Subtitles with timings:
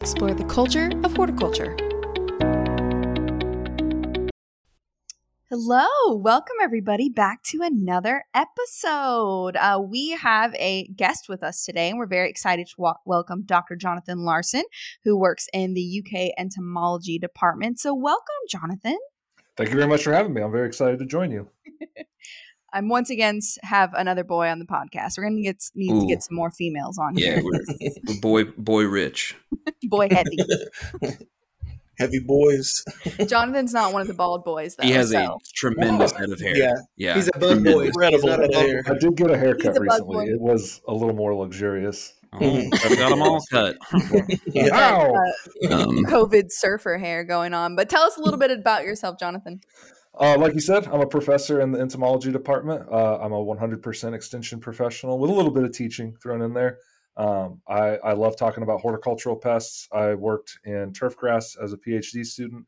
[0.00, 1.76] explore the culture of horticulture.
[5.50, 9.56] Hello, welcome everybody back to another episode.
[9.56, 13.42] Uh, we have a guest with us today, and we're very excited to wa- welcome
[13.44, 13.76] Dr.
[13.76, 14.62] Jonathan Larson,
[15.04, 17.78] who works in the UK entomology department.
[17.78, 18.96] So, welcome, Jonathan.
[19.56, 20.40] Thank you very much for having me.
[20.40, 21.50] I'm very excited to join you.
[22.72, 25.18] I'm once again have another boy on the podcast.
[25.18, 27.44] We're gonna get need to get some more females on Yeah, here.
[27.44, 27.60] we're,
[28.06, 29.36] we're boy boy rich.
[29.84, 30.36] boy heavy.
[31.98, 32.82] Heavy boys.
[33.26, 34.84] Jonathan's not one of the bald boys though.
[34.86, 35.18] He has so.
[35.34, 36.56] a tremendous head of hair.
[36.56, 36.72] Yeah.
[36.96, 37.14] yeah.
[37.14, 37.90] He's a bug boy.
[37.90, 38.22] Tremendous.
[38.22, 38.82] He's not a I, hair.
[38.86, 40.14] I did get a haircut a recently.
[40.14, 40.32] boy.
[40.32, 42.14] It was a little more luxurious.
[42.32, 42.38] Oh,
[42.72, 43.76] I've got them all cut.
[44.46, 44.68] Yeah.
[44.72, 45.14] Ow!
[45.70, 47.76] Um, COVID surfer hair going on.
[47.76, 49.60] But tell us a little bit about yourself, Jonathan.
[50.18, 52.86] Uh, like you said, I'm a professor in the entomology department.
[52.90, 56.78] Uh, I'm a 100% extension professional with a little bit of teaching thrown in there.
[57.16, 59.88] Um, I, I love talking about horticultural pests.
[59.92, 62.66] I worked in turfgrass as a PhD student.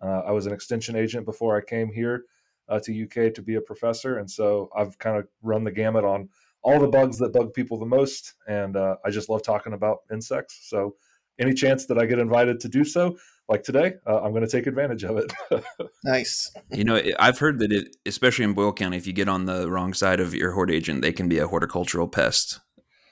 [0.00, 2.24] Uh, I was an extension agent before I came here
[2.68, 6.04] uh, to UK to be a professor, and so I've kind of run the gamut
[6.04, 6.28] on
[6.62, 8.34] all the bugs that bug people the most.
[8.46, 10.68] And uh, I just love talking about insects.
[10.68, 10.96] So
[11.38, 13.16] any chance that I get invited to do so,
[13.50, 15.32] like today, uh, I'm going to take advantage of it.
[16.04, 16.50] Nice.
[16.70, 19.70] you know, I've heard that it, especially in Boyle County, if you get on the
[19.70, 22.58] wrong side of your hort agent, they can be a horticultural pest.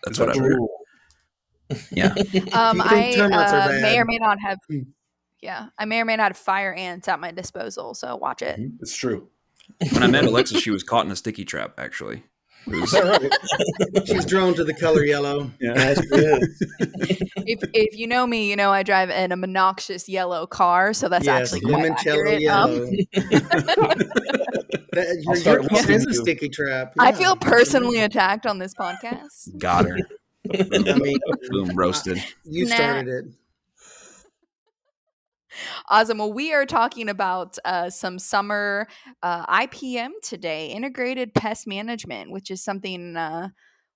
[0.02, 0.60] That's Is what that I've heard.
[1.92, 2.14] Yeah.
[2.58, 4.58] Um, I think termites are uh, may or may not have.
[4.70, 4.78] Hmm.
[5.42, 7.94] Yeah, I may or may not have fire ants at my disposal.
[7.94, 8.58] So watch it.
[8.80, 9.28] It's true.
[9.92, 11.74] When I met Alexa, she was caught in a sticky trap.
[11.78, 12.22] Actually, It was-
[12.66, 13.20] Is that
[13.94, 14.06] right?
[14.06, 15.50] She's drawn to the color yellow.
[15.60, 15.72] Yeah.
[15.74, 16.42] That's good.
[17.46, 21.08] if if you know me, you know I drive in a monoxious yellow car, so
[21.08, 22.46] that's yes, actually quite limoncello accurate.
[22.46, 22.70] Um,
[23.16, 23.94] yellow.
[24.92, 26.20] That- your your car listening is a to you.
[26.22, 26.92] sticky trap.
[26.98, 29.56] I feel personally attacked on this podcast.
[29.58, 29.96] got her.
[30.54, 31.18] I mean,
[31.50, 32.18] Boom, roasted.
[32.44, 32.74] you Nah.
[32.74, 33.24] started it.
[35.88, 36.18] Awesome.
[36.18, 38.86] Well, we are talking about uh, some summer
[39.22, 43.48] uh, IPM today, integrated pest management, which is something uh,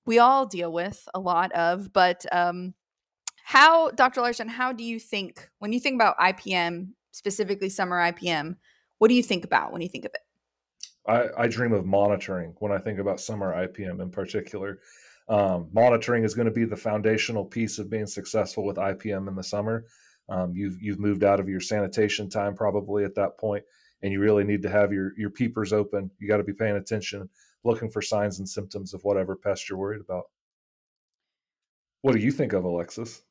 [0.06, 1.92] we all deal with a lot of.
[1.92, 2.74] But um,
[3.44, 4.20] how, Dr.
[4.20, 8.56] Larson, how do you think, when you think about IPM, specifically summer IPM,
[8.98, 10.20] what do you think about when you think of it?
[11.06, 14.78] I, I dream of monitoring when I think about summer IPM in particular.
[15.28, 19.34] Um, monitoring is going to be the foundational piece of being successful with IPM in
[19.34, 19.86] the summer.
[20.32, 23.64] Um, you've you've moved out of your sanitation time probably at that point,
[24.02, 26.10] and you really need to have your your peepers open.
[26.18, 27.28] You got to be paying attention,
[27.64, 30.24] looking for signs and symptoms of whatever pest you're worried about.
[32.00, 33.22] What do you think of Alexis?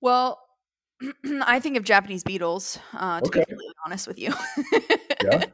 [0.00, 0.40] Well,
[1.42, 3.40] I think of Japanese beetles, uh, to Okay.
[3.40, 4.34] be completely honest with you.
[5.22, 5.44] Yeah.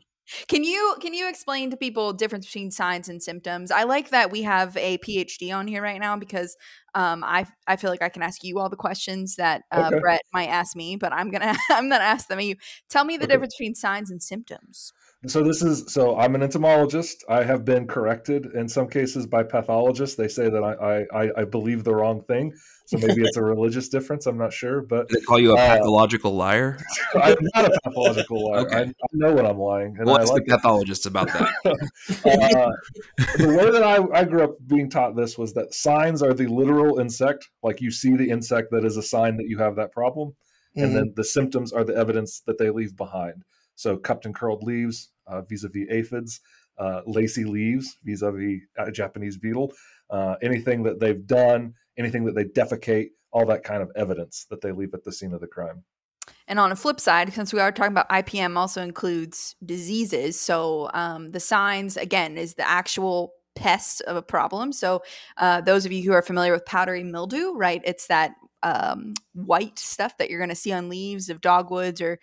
[0.48, 3.70] Can you can you explain to people difference between signs and symptoms?
[3.70, 6.56] I like that we have a PhD on here right now because
[6.94, 10.00] um, I I feel like I can ask you all the questions that uh, Okay.
[10.00, 12.40] Brett might ask me, but I'm gonna I'm gonna ask them.
[12.40, 12.56] You
[12.88, 13.26] tell me the Okay.
[13.26, 14.92] difference between signs and symptoms.
[15.26, 17.24] So this is so I'm an entomologist.
[17.28, 20.16] I have been corrected in some cases by pathologists.
[20.16, 22.52] They say that I I, I- I believe the wrong thing.
[22.86, 24.26] So maybe it's a religious difference.
[24.26, 26.78] I'm not sure, but They call you a Uh, pathological liar.
[27.14, 28.60] I'm not a pathological liar.
[28.66, 28.76] Okay.
[28.76, 31.48] I, I know when I'm lying, and Well, I ask like the pathologist about that.
[32.24, 32.70] uh,
[33.38, 36.46] the way that I, I grew up being taught this was that signs are the
[36.46, 39.92] literal insect, like you see the insect that is a sign that you have that
[39.92, 40.34] problem,
[40.76, 40.94] and Mhm.
[40.94, 43.44] then the symptoms are the evidence that they leave behind.
[43.76, 45.13] So cupped and curled leaves, uh,
[45.48, 46.40] vis-a-vis aphids,
[46.78, 49.72] uh, lacy leaves, vis-a-vis a Japanese beetle,
[50.10, 54.60] uh, anything that they've done, anything that they defecate, all that kind of evidence that
[54.60, 55.84] they leave at the scene of the crime.
[56.46, 60.40] And on a flip side, since we are talking about IPM, also includes diseases.
[60.40, 64.72] So um, the signs again is the actual pest of a problem.
[64.72, 65.02] So
[65.36, 67.82] uh, those of you who are familiar with powdery mildew, right?
[67.84, 72.18] It's that um, white stuff that you're going to see on leaves of dogwoods or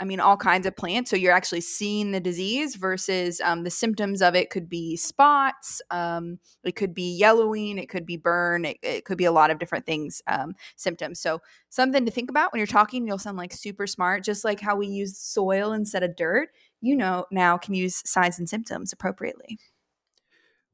[0.00, 1.10] I mean, all kinds of plants.
[1.10, 5.82] So you're actually seeing the disease versus um, the symptoms of it could be spots,
[5.90, 9.50] um, it could be yellowing, it could be burn, it, it could be a lot
[9.50, 11.18] of different things, um, symptoms.
[11.18, 13.06] So something to think about when you're talking.
[13.06, 16.50] You'll sound like super smart, just like how we use soil instead of dirt.
[16.80, 19.58] You know, now can use signs and symptoms appropriately.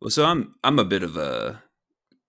[0.00, 1.62] Well, so I'm I'm a bit of a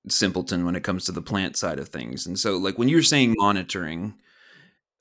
[0.07, 3.03] simpleton when it comes to the plant side of things, and so like when you're
[3.03, 4.13] saying monitoring,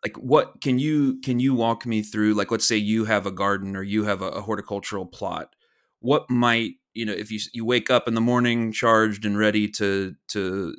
[0.04, 2.34] like what can you can you walk me through?
[2.34, 5.56] Like, let's say you have a garden or you have a, a horticultural plot.
[6.00, 9.66] What might you know if you you wake up in the morning charged and ready
[9.68, 10.76] to to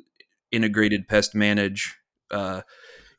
[0.52, 1.96] integrated pest manage?
[2.30, 2.62] Uh,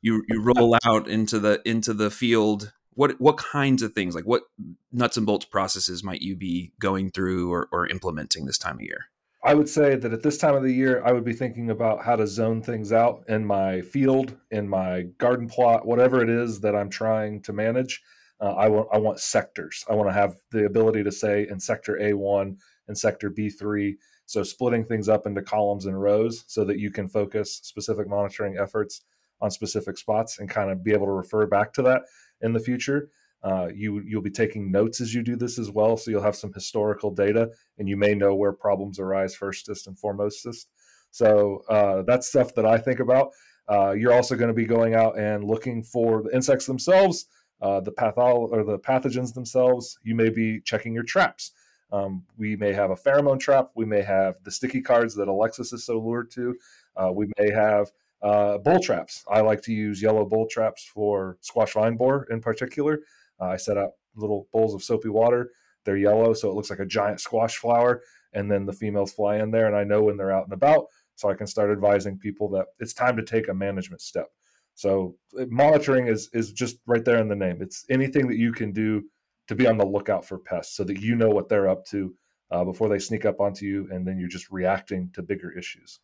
[0.02, 2.72] you you roll out into the into the field.
[2.94, 4.44] What what kinds of things like what
[4.92, 8.82] nuts and bolts processes might you be going through or, or implementing this time of
[8.82, 9.10] year?
[9.48, 12.04] I would say that at this time of the year, I would be thinking about
[12.04, 16.60] how to zone things out in my field, in my garden plot, whatever it is
[16.60, 18.04] that I'm trying to manage.
[18.42, 19.86] Uh, I want I want sectors.
[19.90, 22.58] I want to have the ability to say in sector A1
[22.90, 23.96] and sector B3.
[24.26, 28.58] So splitting things up into columns and rows so that you can focus specific monitoring
[28.58, 29.04] efforts
[29.40, 32.02] on specific spots and kind of be able to refer back to that
[32.42, 33.12] in the future.
[33.44, 36.36] Uh, you you'll be taking notes as you do this as well, so you'll have
[36.36, 40.66] some historical data, and you may know where problems arise firstest and foremostest.
[41.12, 43.32] So uh, that's stuff that I think about.
[43.70, 47.26] Uh, you're also going to be going out and looking for the insects themselves,
[47.62, 50.00] uh, the pathol or the pathogens themselves.
[50.04, 51.52] You may be checking your traps.
[51.92, 53.72] Um, we may have a pheromone trap.
[53.76, 56.56] We may have the sticky cards that Alexis is so lured to.
[56.96, 57.92] Uh, we may have
[58.22, 59.24] uh, bowl traps.
[59.30, 63.02] I like to use yellow bowl traps for squash vine borer in particular.
[63.40, 65.52] Uh, I set up little bowls of soapy water.
[65.86, 68.02] They're yellow, so it looks like a giant squash flower.
[68.34, 70.86] And then the females fly in there, and I know when they're out and about,
[71.16, 74.28] so I can start advising people that it's time to take a management step.
[74.76, 77.62] So uh, monitoring is is just right there in the name.
[77.62, 79.04] It's anything that you can do
[79.48, 82.14] to be on the lookout for pests, so that you know what they're up to
[82.52, 86.00] uh, before they sneak up onto you, and then you're just reacting to bigger issues.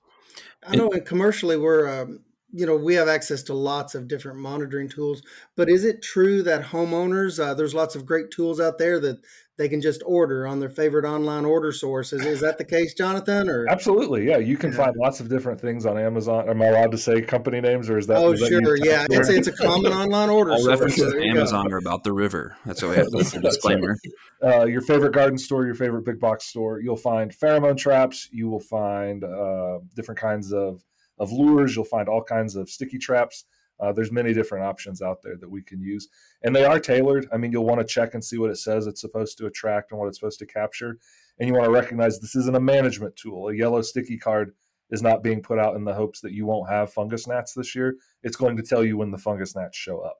[0.65, 2.21] I know commercially we're um,
[2.53, 5.23] you know we have access to lots of different monitoring tools
[5.57, 9.19] but is it true that homeowners uh, there's lots of great tools out there that
[9.55, 12.25] they can just order on their favorite online order sources?
[12.25, 13.67] Is that the case jonathan or?
[13.69, 14.77] Absolutely yeah you can yeah.
[14.77, 16.47] find lots of different things on amazon.
[16.47, 19.05] Am i allowed to say company names or is that oh is sure that yeah
[19.09, 22.55] it's, it's, a common online order all source references to amazon are about the river.
[22.65, 23.97] That's why we have this disclaimer.
[24.41, 24.61] Right.
[24.61, 28.47] uh, your favorite garden store your favorite big box store you'll find pheromone traps you
[28.50, 30.83] will find uh, different kinds of
[31.19, 31.75] of lures.
[31.75, 33.45] You'll find all kinds of sticky traps.
[33.80, 36.07] Uh, there's many different options out there that we can use,
[36.44, 37.27] and they are tailored.
[37.33, 39.92] I mean, you'll want to check and see what it says it's supposed to attract
[39.92, 41.00] and what it's supposed to capture,
[41.39, 43.50] and you want to recognize this isn't a management tool.
[43.50, 44.54] A yellow sticky card
[44.92, 47.74] is not being put out in the hopes that you won't have fungus gnats this
[47.74, 47.95] year.
[48.21, 50.18] It's going to tell you when the fungus gnats show up.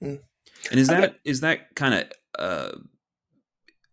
[0.00, 0.16] Hmm.
[0.70, 2.78] And is that is that kind of uh,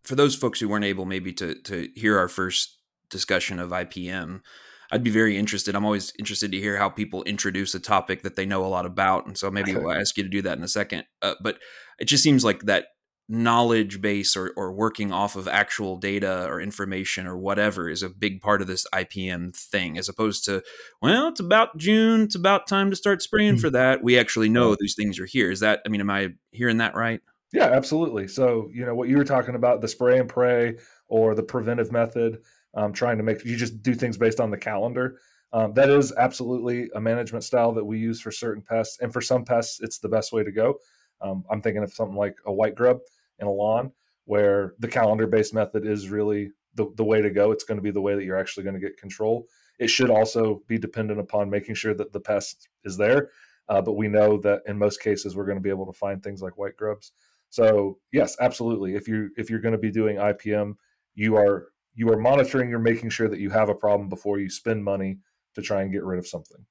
[0.02, 2.78] for those folks who weren't able maybe to to hear our first
[3.10, 4.40] discussion of IPM?
[4.90, 5.74] I'd be very interested.
[5.74, 8.86] I'm always interested to hear how people introduce a topic that they know a lot
[8.86, 11.04] about, and so maybe I'll ask you to do that in a second.
[11.22, 11.58] Uh, but
[11.98, 12.86] it just seems like that
[13.28, 18.08] knowledge base or, or working off of actual data or information or whatever is a
[18.08, 20.62] big part of this IPM thing, as opposed to,
[21.02, 23.60] well, it's about June, it's about time to start spraying mm-hmm.
[23.60, 24.02] for that.
[24.02, 25.50] We actually know these things are here.
[25.50, 27.20] Is that, I mean, am I hearing that right?
[27.52, 28.28] Yeah, absolutely.
[28.28, 30.76] So, you know, what you were talking about, the spray and pray
[31.08, 32.42] or the preventive method,
[32.78, 35.18] um, trying to make you just do things based on the calendar.
[35.52, 39.20] Um, that is absolutely a management style that we use for certain pests, and for
[39.20, 40.76] some pests, it's the best way to go.
[41.20, 43.00] Um, I'm thinking of something like a white grub
[43.40, 43.90] in a lawn,
[44.26, 47.50] where the calendar-based method is really the, the way to go.
[47.50, 49.48] It's going to be the way that you're actually going to get control.
[49.80, 53.30] It should also be dependent upon making sure that the pest is there,
[53.68, 56.22] uh, but we know that in most cases we're going to be able to find
[56.22, 57.10] things like white grubs.
[57.50, 58.94] So yes, absolutely.
[58.94, 60.74] If you if you're going to be doing IPM,
[61.16, 64.48] you are you are monitoring you're making sure that you have a problem before you
[64.48, 65.18] spend money
[65.56, 66.64] to try and get rid of something.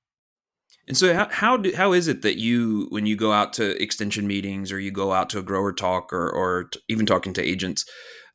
[0.88, 3.82] And so how how, do, how is it that you when you go out to
[3.84, 7.44] extension meetings or you go out to a grower talk or or even talking to
[7.44, 7.84] agents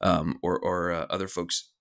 [0.03, 1.72] um, or or uh, other folks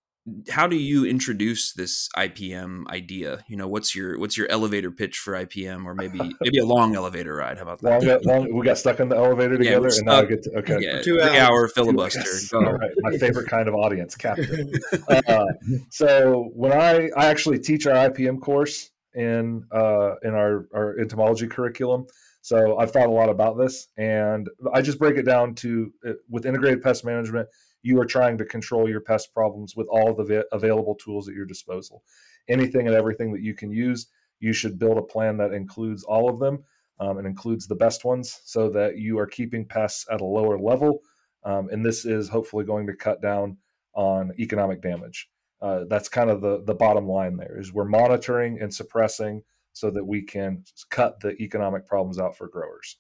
[0.50, 3.44] how do you introduce this IPM idea?
[3.48, 6.96] You know, what's your what's your elevator pitch for IPM, or maybe maybe a long
[6.96, 7.58] elevator ride?
[7.58, 8.26] How about that?
[8.26, 10.58] Long, long, we got stuck in the elevator together, yeah, and now I get to
[10.60, 12.20] okay, yeah, two hour filibuster.
[12.20, 12.54] Yes.
[12.54, 14.72] All right, my favorite kind of audience, captain.
[15.10, 15.46] uh,
[15.90, 21.48] so when I I actually teach our IPM course in uh, in our our entomology
[21.48, 22.06] curriculum.
[22.44, 26.14] So I've thought a lot about this, and I just break it down to uh,
[26.28, 27.48] with integrated pest management
[27.82, 31.46] you are trying to control your pest problems with all the available tools at your
[31.46, 32.04] disposal.
[32.48, 34.08] Anything and everything that you can use,
[34.40, 36.64] you should build a plan that includes all of them
[37.00, 40.58] um, and includes the best ones so that you are keeping pests at a lower
[40.58, 41.02] level.
[41.44, 43.58] Um, and this is hopefully going to cut down
[43.94, 45.30] on economic damage.
[45.62, 49.90] Uh, that's kind of the, the bottom line there is we're monitoring and suppressing so
[49.92, 52.98] that we can cut the economic problems out for growers.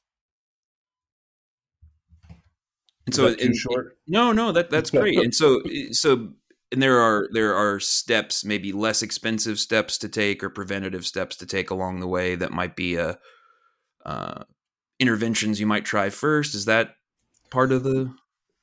[3.05, 3.97] And so, too short.
[4.07, 5.17] No, no, that that's great.
[5.17, 6.33] and so, so,
[6.71, 11.35] and there are there are steps, maybe less expensive steps to take, or preventative steps
[11.37, 12.35] to take along the way.
[12.35, 13.17] That might be a
[14.05, 14.43] uh,
[14.99, 16.55] interventions you might try first.
[16.55, 16.95] Is that
[17.49, 18.13] part of the?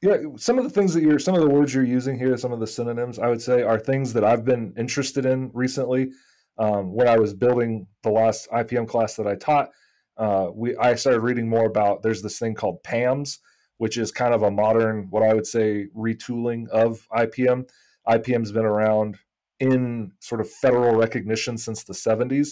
[0.00, 2.52] Yeah, some of the things that you're, some of the words you're using here, some
[2.52, 6.12] of the synonyms, I would say, are things that I've been interested in recently.
[6.56, 9.70] Um, when I was building the last IPM class that I taught,
[10.16, 12.02] uh, we I started reading more about.
[12.02, 13.40] There's this thing called PAMS,
[13.78, 17.68] which is kind of a modern, what I would say, retooling of IPM.
[18.06, 19.16] IPM's been around
[19.60, 22.50] in sort of federal recognition since the 70s.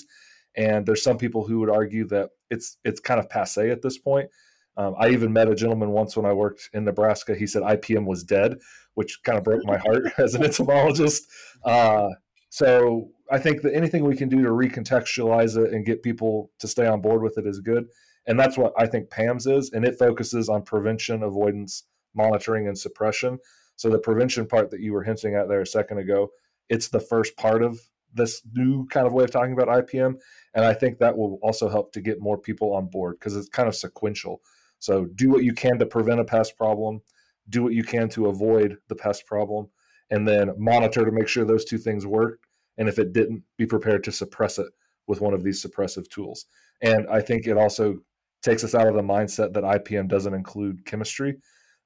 [0.57, 3.99] And there's some people who would argue that it's it's kind of passe at this
[3.99, 4.31] point.
[4.79, 7.35] Um, I even met a gentleman once when I worked in Nebraska.
[7.35, 8.57] He said IPM was dead,
[8.95, 11.27] which kind of broke my heart as an entomologist.
[11.65, 12.09] Uh,
[12.51, 16.69] so I think that anything we can do to recontextualize it and get people to
[16.69, 17.87] stay on board with it is good.
[18.27, 19.73] And that's what I think PAMS is.
[19.73, 23.39] And it focuses on prevention, avoidance, monitoring, and suppression.
[23.77, 26.31] So the prevention part that you were hinting at there a second ago,
[26.69, 27.81] it's the first part of
[28.13, 30.15] this new kind of way of talking about IPM.
[30.55, 33.49] And I think that will also help to get more people on board because it's
[33.49, 34.41] kind of sequential.
[34.79, 37.03] So do what you can to prevent a pest problem,
[37.49, 39.69] do what you can to avoid the pest problem,
[40.11, 42.41] and then monitor to make sure those two things work.
[42.79, 44.69] And if it didn't, be prepared to suppress it
[45.07, 46.47] with one of these suppressive tools.
[46.83, 48.01] And I think it also
[48.43, 51.37] takes us out of the mindset that IPM doesn't include chemistry.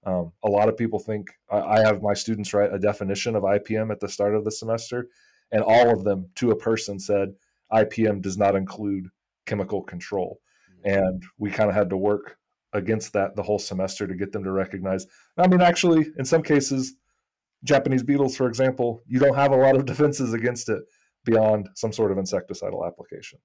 [0.04, 3.90] Um, a lot of people think I, have my students write a definition of IPM
[3.90, 5.08] at the start of the semester,
[5.52, 7.34] and all of them to a person said
[7.72, 9.08] IPM does not include
[9.46, 10.40] chemical control.
[10.86, 10.98] Mm-hmm.
[10.98, 12.38] And we kind of had to work
[12.72, 15.06] against that the whole semester to get them to recognize.
[15.36, 16.94] I mean, actually, in some cases,
[17.64, 20.82] Japanese beetles, for example, you don't have a lot of defenses against it
[21.24, 23.38] beyond some sort of insecticidal application.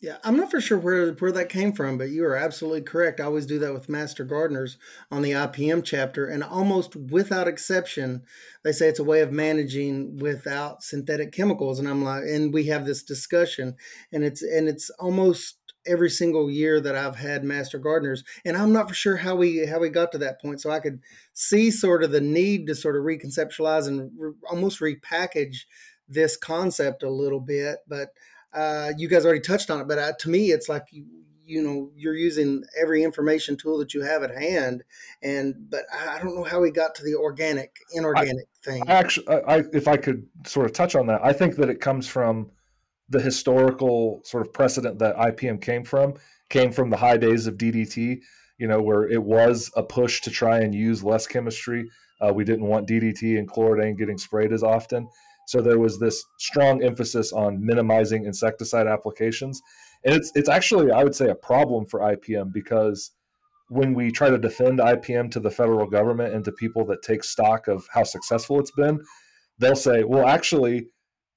[0.00, 3.20] Yeah, I'm not for sure where where that came from, but you are absolutely correct.
[3.20, 4.76] I always do that with master gardeners
[5.10, 8.22] on the IPM chapter, and almost without exception,
[8.64, 11.78] they say it's a way of managing without synthetic chemicals.
[11.78, 13.76] And I'm like, and we have this discussion,
[14.12, 18.72] and it's and it's almost every single year that I've had master gardeners, and I'm
[18.74, 20.60] not for sure how we how we got to that point.
[20.60, 21.00] So I could
[21.32, 25.60] see sort of the need to sort of reconceptualize and re- almost repackage
[26.08, 28.10] this concept a little bit, but
[28.54, 31.04] uh, you guys already touched on it, but uh, to me, it's like you,
[31.44, 34.82] you know you're using every information tool that you have at hand
[35.22, 39.28] and but i don't know how we got to the organic inorganic I, thing actually
[39.28, 42.50] I, if i could sort of touch on that i think that it comes from
[43.10, 46.14] the historical sort of precedent that ipm came from
[46.48, 48.20] came from the high days of ddt
[48.58, 51.90] you know where it was a push to try and use less chemistry.
[52.20, 55.08] Uh, we didn't want ddt and chlordane getting sprayed as often
[55.46, 59.60] so there was this strong emphasis on minimizing insecticide applications.
[60.04, 63.10] And it's it's actually I would say a problem for IPM because
[63.68, 67.24] when we try to defend IPM to the federal government and to people that take
[67.24, 69.00] stock of how successful it's been,
[69.58, 70.88] they'll say, well, actually,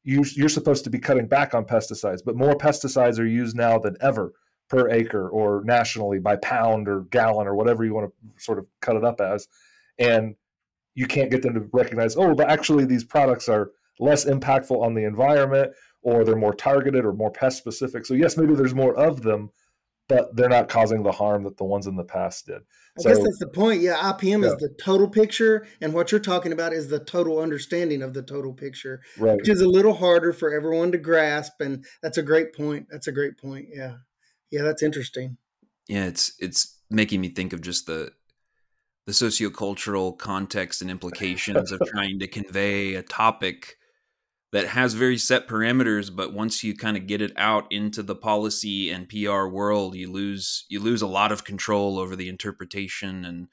[0.04, 3.80] you, you're supposed to be cutting back on pesticides, but more pesticides are used now
[3.80, 4.34] than ever
[4.70, 8.66] per acre or nationally by pound or gallon or whatever you want to sort of
[8.82, 9.48] cut it up as.
[9.98, 10.36] And
[10.96, 14.94] you can't get them to recognize, oh, but actually, these products are less impactful on
[14.94, 18.06] the environment or they're more targeted or more pest specific.
[18.06, 19.50] So yes, maybe there's more of them,
[20.08, 22.62] but they're not causing the harm that the ones in the past did.
[22.98, 23.82] I so, guess that's the point.
[23.82, 24.50] Yeah, IPM yeah.
[24.50, 28.24] is the total picture, and what you're talking about is the total understanding of the
[28.24, 29.38] total picture, right.
[29.38, 31.60] which is a little harder for everyone to grasp.
[31.60, 32.88] And that's a great point.
[32.90, 33.68] That's a great point.
[33.72, 33.96] Yeah,
[34.50, 35.38] yeah, that's interesting.
[35.88, 38.12] Yeah, it's it's making me think of just the
[39.06, 43.77] the sociocultural context and implications of trying to convey a topic
[44.54, 48.16] that has very set parameters but once you kind of get it out into the
[48.16, 53.26] policy and PR world you lose you lose a lot of control over the interpretation
[53.26, 53.48] and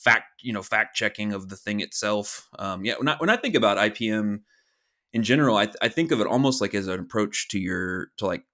[0.00, 2.48] fact you know fact checking of the thing itself.
[2.58, 4.40] Um, yeah when I, when I think about IPM
[5.12, 8.26] in general I, I think of it almost like as an approach to your to
[8.26, 8.44] like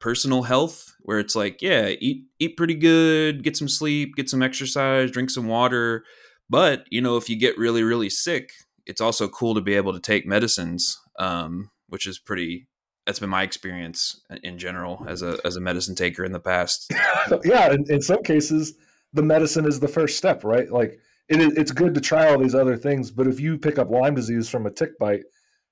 [0.00, 4.42] personal health where it's like yeah eat eat pretty good get some sleep get some
[4.42, 6.04] exercise drink some water.
[6.48, 8.52] But you know if you get really really sick
[8.86, 12.68] it's also cool to be able to take medicines um, which is pretty.
[13.06, 16.92] That's been my experience in general as a as a medicine taker in the past.
[17.44, 18.74] yeah, in, in some cases,
[19.12, 20.70] the medicine is the first step, right?
[20.70, 20.98] Like
[21.28, 24.14] it, it's good to try all these other things, but if you pick up Lyme
[24.14, 25.24] disease from a tick bite,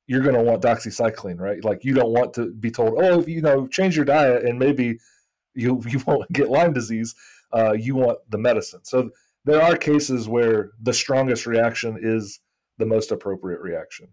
[0.07, 1.65] you're going to want doxycycline, right?
[1.65, 4.59] Like you don't want to be told, oh, if you know, change your diet and
[4.59, 4.99] maybe
[5.55, 7.15] you you won't get Lyme disease.
[7.53, 8.81] Uh, you want the medicine.
[8.83, 9.11] So
[9.45, 12.41] there are cases where the strongest reaction is
[12.79, 14.09] the most appropriate reaction.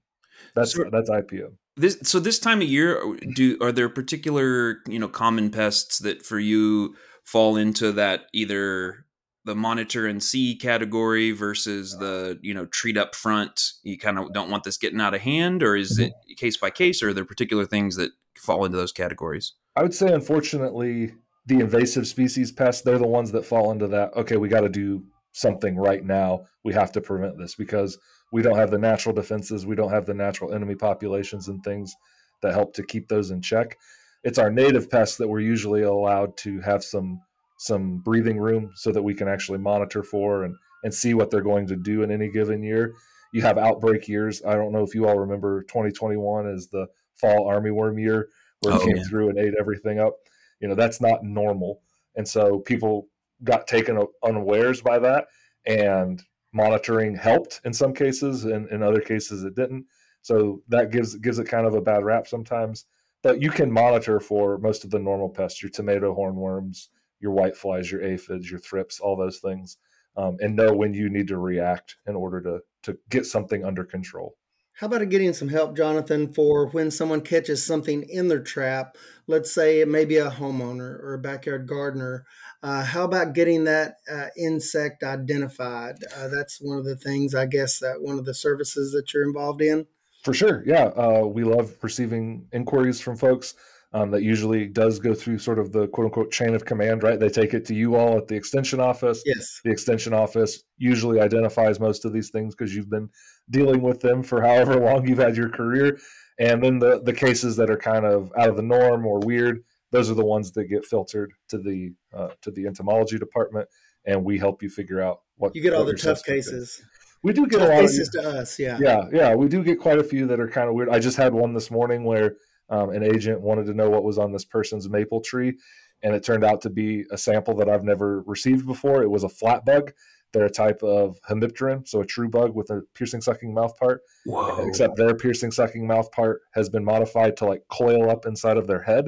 [0.55, 1.55] That's so, that's IPM.
[1.75, 3.01] This so this time of year,
[3.33, 9.05] do are there particular you know common pests that for you fall into that either
[9.45, 13.71] the monitor and see category versus the you know treat up front?
[13.83, 16.11] You kind of don't want this getting out of hand, or is mm-hmm.
[16.29, 19.53] it case by case, or are there particular things that fall into those categories?
[19.75, 21.13] I would say, unfortunately,
[21.45, 24.15] the invasive species pests they're the ones that fall into that.
[24.15, 26.45] Okay, we got to do something right now.
[26.63, 27.97] We have to prevent this because
[28.33, 31.95] we don't have the natural defenses, we don't have the natural enemy populations and things
[32.41, 33.77] that help to keep those in check.
[34.23, 37.21] It's our native pests that we're usually allowed to have some
[37.59, 41.41] some breathing room so that we can actually monitor for and and see what they're
[41.41, 42.93] going to do in any given year.
[43.31, 44.41] you have outbreak years.
[44.45, 48.27] I don't know if you all remember 2021 as the fall armyworm year
[48.59, 49.03] where it Oh, came yeah.
[49.09, 50.15] through and ate everything up.
[50.59, 51.81] You know, that's not normal.
[52.15, 53.07] And so people
[53.43, 55.27] got taken unawares by that
[55.65, 56.21] and
[56.53, 59.85] monitoring helped in some cases and in other cases it didn't.
[60.21, 62.85] So that gives gives it kind of a bad rap sometimes.
[63.21, 66.87] But you can monitor for most of the normal pests, your tomato hornworms,
[67.19, 69.77] your whiteflies, your aphids, your thrips, all those things,
[70.17, 73.83] um, and know when you need to react in order to to get something under
[73.83, 74.35] control.
[74.75, 78.97] How about getting some help, Jonathan, for when someone catches something in their trap?
[79.27, 82.25] Let's say it may be a homeowner or a backyard gardener.
[82.63, 85.95] Uh, how about getting that uh, insect identified?
[86.15, 89.27] Uh, that's one of the things, I guess, that one of the services that you're
[89.27, 89.85] involved in.
[90.23, 90.85] For sure, yeah.
[90.85, 93.55] Uh, we love receiving inquiries from folks.
[93.95, 97.19] Um, that usually does go through sort of the quote unquote chain of command, right?
[97.19, 99.21] They take it to you all at the extension office.
[99.23, 99.59] Yes.
[99.63, 103.09] The extension office usually identifies most of these things because you've been
[103.51, 105.99] dealing with them for however long you've had your career.
[106.39, 109.63] And then the, the cases that are kind of out of the norm or weird,
[109.93, 113.69] those are the ones that get filtered to the uh, to the entomology department,
[114.05, 116.45] and we help you figure out what You get all the your tough suspect is.
[116.47, 116.81] cases.
[117.21, 118.77] We do get Tough a lot of cases of to us, yeah.
[118.81, 119.35] yeah, yeah.
[119.35, 120.89] We do get quite a few that are kind of weird.
[120.89, 122.35] I just had one this morning where
[122.69, 125.57] um, an agent wanted to know what was on this person's maple tree,
[126.01, 129.03] and it turned out to be a sample that I've never received before.
[129.03, 129.93] It was a flat bug.
[130.33, 134.01] They're a type of hemipteran, so a true bug with a piercing sucking mouth part.
[134.25, 134.67] Whoa.
[134.67, 138.65] Except their piercing sucking mouth part has been modified to like coil up inside of
[138.67, 139.05] their head,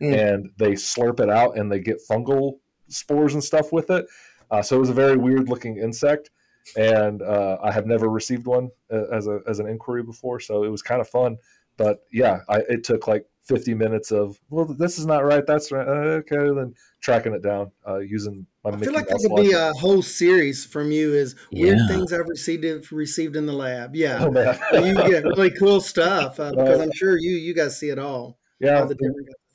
[0.00, 0.12] Mm.
[0.32, 4.06] and they slurp it out and they get fungal spores and stuff with it.
[4.50, 6.30] Uh, so it was a very weird looking insect,
[6.76, 10.38] and uh, I have never received one uh, as a as an inquiry before.
[10.40, 11.38] So it was kind of fun,
[11.76, 15.72] but yeah, I, it took like 50 minutes of well, this is not right, that's
[15.72, 18.70] right, uh, okay, then tracking it down uh, using my.
[18.70, 21.78] I Mickey feel like there Mouse could be a whole series from you is weird
[21.78, 21.88] Yeah.
[21.88, 23.96] things I've received received in the lab.
[23.96, 24.18] Yeah.
[24.20, 27.78] Oh man, you get really cool stuff uh, because Uh, I'm sure you you guys
[27.78, 28.38] see it all.
[28.60, 28.86] yeah.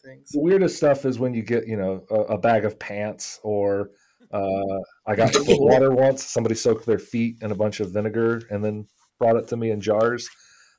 [0.04, 0.32] All the the- different kinds of things.
[0.32, 3.92] the weirdest stuff is when you get you know a, a bag of pants or
[4.32, 8.42] uh, i got foot water once somebody soaked their feet in a bunch of vinegar
[8.50, 8.88] and then
[9.20, 10.30] brought it to me in jars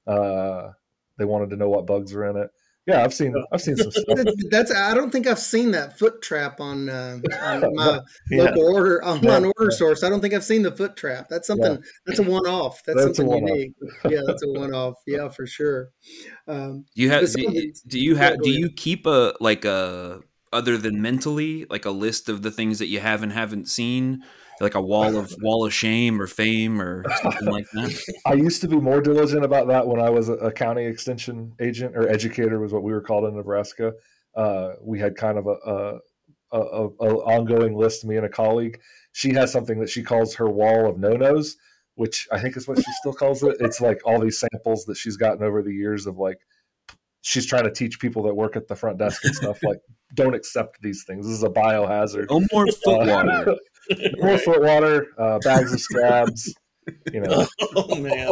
[0.07, 0.71] uh,
[1.19, 2.51] they wanted to know what bugs were in it
[2.87, 4.19] yeah i've seen i've seen some stuff
[4.51, 8.45] That's I don't think I've seen that foot trap on, uh, on my Yeah.
[8.45, 9.51] local order online Yeah.
[9.59, 10.03] order source.
[10.03, 11.29] I don't think I've seen the foot trap.
[11.31, 11.79] That's something.
[12.07, 12.83] That's a one off.
[12.85, 13.73] That's, That's something unique.
[14.09, 14.95] Yeah, that's a one off.
[15.07, 15.91] Yeah, for sure.
[16.49, 17.55] Um, Do you have do, of
[17.87, 20.21] do you have do you keep a like a
[20.53, 24.23] other than mentally like a list of the things that you have and haven't seen
[24.63, 28.15] like a wall of wall of shame or fame or something like that?
[28.27, 31.97] I used to be more diligent about that when i was a, county extension agent
[31.97, 33.93] or educator was what we were called in nebraska.
[34.35, 36.01] Uh, we had kind of a,
[36.53, 38.81] a, a, a ongoing list me and a colleague.
[39.13, 41.57] She has something that she calls her wall of no-nos
[41.95, 43.57] which i think is what she still calls it.
[43.61, 46.39] It's like all these samples that she's gotten over the years of like
[47.23, 49.79] she's trying to teach people that work at the front desk and stuff like
[50.15, 51.27] don't accept these things.
[51.27, 52.29] This is a biohazard.
[52.29, 53.57] No more foot Uh, water
[54.19, 56.55] more foot water uh, bags of scabs
[57.13, 58.29] you know oh man!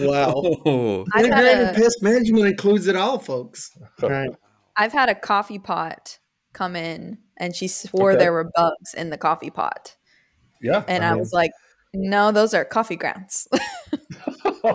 [0.00, 0.34] Wow.
[0.66, 3.70] oh I've had Integrated a- pest management includes it all, folks.
[4.02, 4.30] Right.
[4.76, 6.18] I've had a coffee pot
[6.52, 8.18] come in and she swore Okay.
[8.18, 9.96] there were bugs in the coffee pot.
[10.60, 11.50] yeah And I, mean, was like,
[11.94, 13.48] no, those are coffee grounds.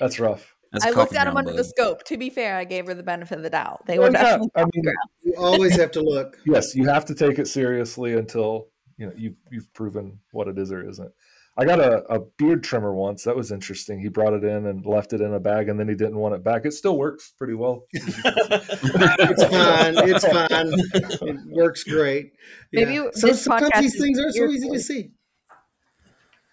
[0.00, 2.02] that's rough that's I looked at them ground under the scope.
[2.04, 3.86] To be fair, I gave her the benefit of the doubt.
[3.86, 5.10] They Well, were yeah, definitely I mean, grounds.
[5.22, 6.36] You always have to look.
[6.46, 10.58] yes you have to take it seriously until you know you, you've proven what it
[10.58, 11.10] is or isn't
[11.56, 14.84] i got a, a beard trimmer once that was interesting he brought it in and
[14.86, 17.32] left it in a bag and then he didn't want it back it still works
[17.38, 19.94] pretty well It's fine.
[20.08, 20.72] It's fine.
[21.32, 22.32] It works great.
[22.72, 23.08] Maybe Yeah.
[23.12, 24.74] So sometimes these things are so easy Boy.
[24.74, 25.10] to see.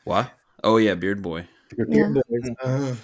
[0.03, 0.31] what
[0.63, 1.47] oh yeah beard boy
[1.87, 2.13] Yeah.
[2.63, 2.95] Uh-huh.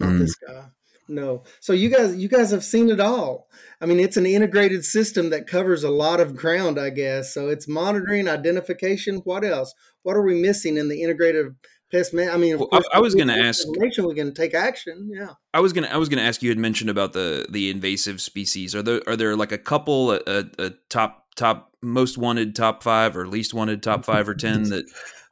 [0.00, 0.18] Not Mm.
[0.18, 0.64] this guy.
[1.08, 1.44] No.
[1.60, 3.48] So you guys, you guys have seen it all.
[3.80, 7.34] I mean, it's an integrated system that covers a lot of ground, I guess.
[7.34, 9.16] So it's monitoring, identification.
[9.24, 9.74] What else?
[10.02, 11.54] What are we missing in the integrated
[11.92, 12.30] pest man?
[12.30, 15.10] I mean, Well, I- course, I was gonna ask- We can take action.
[15.12, 15.34] Yeah.
[15.52, 18.74] I was gonna I was gonna ask you had mentioned about the the invasive species.
[18.74, 22.82] Are there are there like a couple a, a, a top top most wanted top
[22.82, 24.84] five or least wanted top five or ten that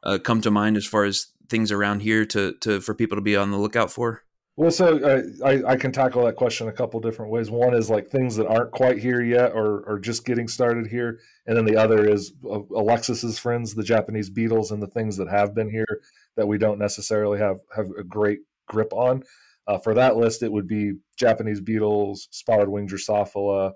[0.03, 3.21] uh, come to mind as far as things around here to to for people to
[3.21, 4.21] be on the lookout for?
[4.55, 7.49] Well so uh, I, I can tackle that question a couple different ways.
[7.49, 11.19] One is like things that aren't quite here yet or, are just getting started here.
[11.47, 15.29] And then the other is uh, alexis's friends the japanese beetles and the things that
[15.29, 16.01] have been here
[16.35, 19.23] that we don't necessarily have have a great grip on.
[19.65, 23.71] Uh, for that list it would be japanese beetles spotted wing drosophila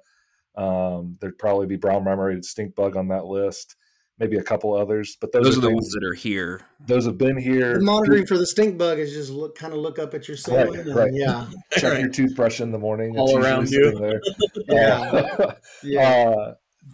[0.57, 3.76] um, there'd probably be brown marmorated stink bug on that list
[4.19, 5.17] maybe a couple others.
[5.19, 6.61] But those, Those are, are the things- ones that are here.
[6.85, 7.75] those have been here.
[7.79, 10.37] The monitoring for the stink bug is just look kind of look up at your
[10.37, 10.67] ceiling.
[10.73, 11.11] Right, and right.
[11.13, 11.45] Yeah.
[11.71, 13.17] check your toothbrush in the morning.
[13.17, 14.21] All usually around sitting There.
[14.67, 14.99] Yeah.
[15.39, 16.33] Uh, Yeah.
[16.37, 16.53] uh,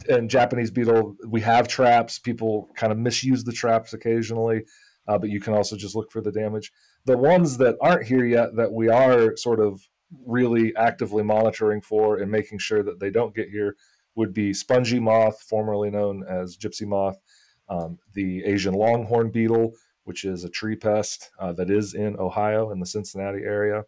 [0.09, 2.17] and Japanese beetle, we have traps.
[2.17, 4.63] People kind of misuse the traps occasionally,
[5.07, 6.71] uh, but you can also just look for the damage.
[7.05, 9.79] The ones that aren't here yet that we are sort of
[10.25, 13.75] really actively monitoring for and making sure that they don't get here
[14.15, 17.17] would be spongy moth, formerly known as gypsy moth,
[17.69, 19.73] um, the Asian longhorn beetle,
[20.03, 23.83] which is a tree pest uh, that is in Ohio in the Cincinnati area.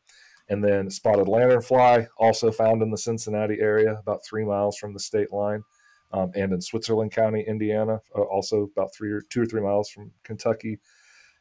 [0.48, 5.00] And then spotted lanternfly, also found in the Cincinnati area, about three miles from the
[5.00, 5.64] state line,
[6.12, 9.90] um, and in Switzerland County, Indiana, uh, also about three or two or three miles
[9.90, 10.80] from Kentucky.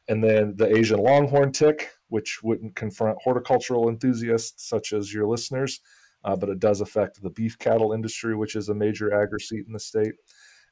[0.09, 5.81] And then the Asian longhorn tick, which wouldn't confront horticultural enthusiasts such as your listeners,
[6.25, 9.73] uh, but it does affect the beef cattle industry, which is a major agri-seat in
[9.73, 10.15] the state.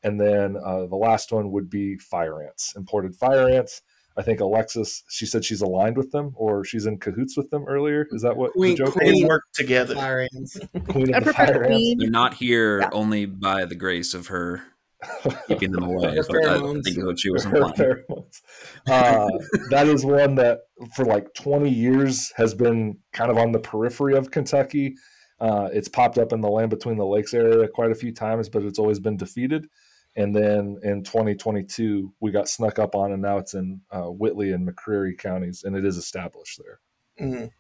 [0.02, 3.82] And then uh, the last one would be fire ants, imported fire ants.
[4.16, 7.64] I think Alexis, she said she's aligned with them or she's in cahoots with them
[7.66, 8.06] earlier.
[8.10, 9.94] Is that what Queen- the joke They Queen- work together.
[9.94, 10.58] Fire ants.
[10.74, 10.82] was?
[10.88, 11.66] Queen I of the prefer fire ants.
[11.76, 11.98] queen.
[11.98, 12.90] They're not here Yeah.
[12.92, 14.64] only by the grace of her
[15.48, 16.10] keeping them away.
[16.14, 17.72] Her is what I think is what she was implying.
[17.74, 18.40] pheromones.
[18.88, 19.28] Uh,
[19.70, 20.60] that is one that
[20.94, 24.94] for like 20 years has been kind of on the periphery of Kentucky.
[25.42, 28.48] Uh, it's popped up in the land between the lakes area quite a few times,
[28.48, 29.66] but it's always been defeated.
[30.14, 34.52] And then in 2022, we got snuck up on, and now it's in uh, Whitley
[34.52, 37.26] and McCreary counties, and it is established there.
[37.26, 37.50] Mhm.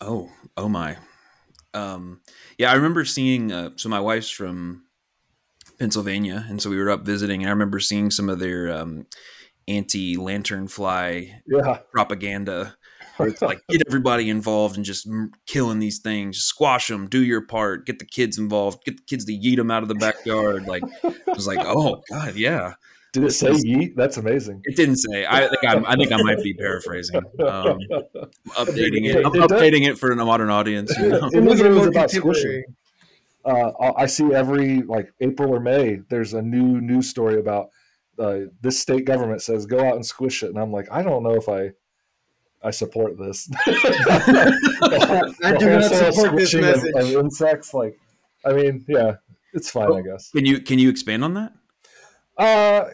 [0.00, 0.96] Oh, oh my.
[1.74, 2.22] Um,
[2.58, 3.52] yeah, I remember seeing.
[3.52, 4.86] Uh, so my wife's from
[5.78, 9.06] Pennsylvania, and so we were up visiting, and I remember seeing some of their um,
[9.68, 12.76] anti-lanternfly Yeah, propaganda.
[13.20, 15.08] Where it's like get everybody involved and just
[15.46, 19.24] killing these things, squash them, do your part, get the kids involved, get the kids
[19.26, 20.66] to yeet them out of the backyard.
[20.66, 22.74] Like I was like, oh god, yeah.
[23.12, 23.94] did it say yeet?
[23.96, 24.62] That's amazing.
[24.64, 25.26] It didn't say.
[25.26, 27.78] I think I'm, I think I might be paraphrasing, um,
[28.50, 29.24] updating it.
[29.26, 30.96] I'm It does- updating it for a modern audience.
[30.98, 31.30] You know?
[31.32, 32.64] It was, it was about squishing.
[33.44, 37.70] uh, I see every like April or May, there's a new news story about
[38.18, 41.22] uh, this state government says go out and squish it, and I'm like, I don't
[41.22, 41.70] know if I
[42.62, 43.48] I support this.
[43.66, 46.92] I do not support this message.
[46.94, 47.98] Of, of insects, like,
[48.44, 49.16] I mean, yeah,
[49.54, 50.30] it's fine, I guess.
[50.30, 51.52] Can you can you expand on that?
[52.36, 52.90] Uh,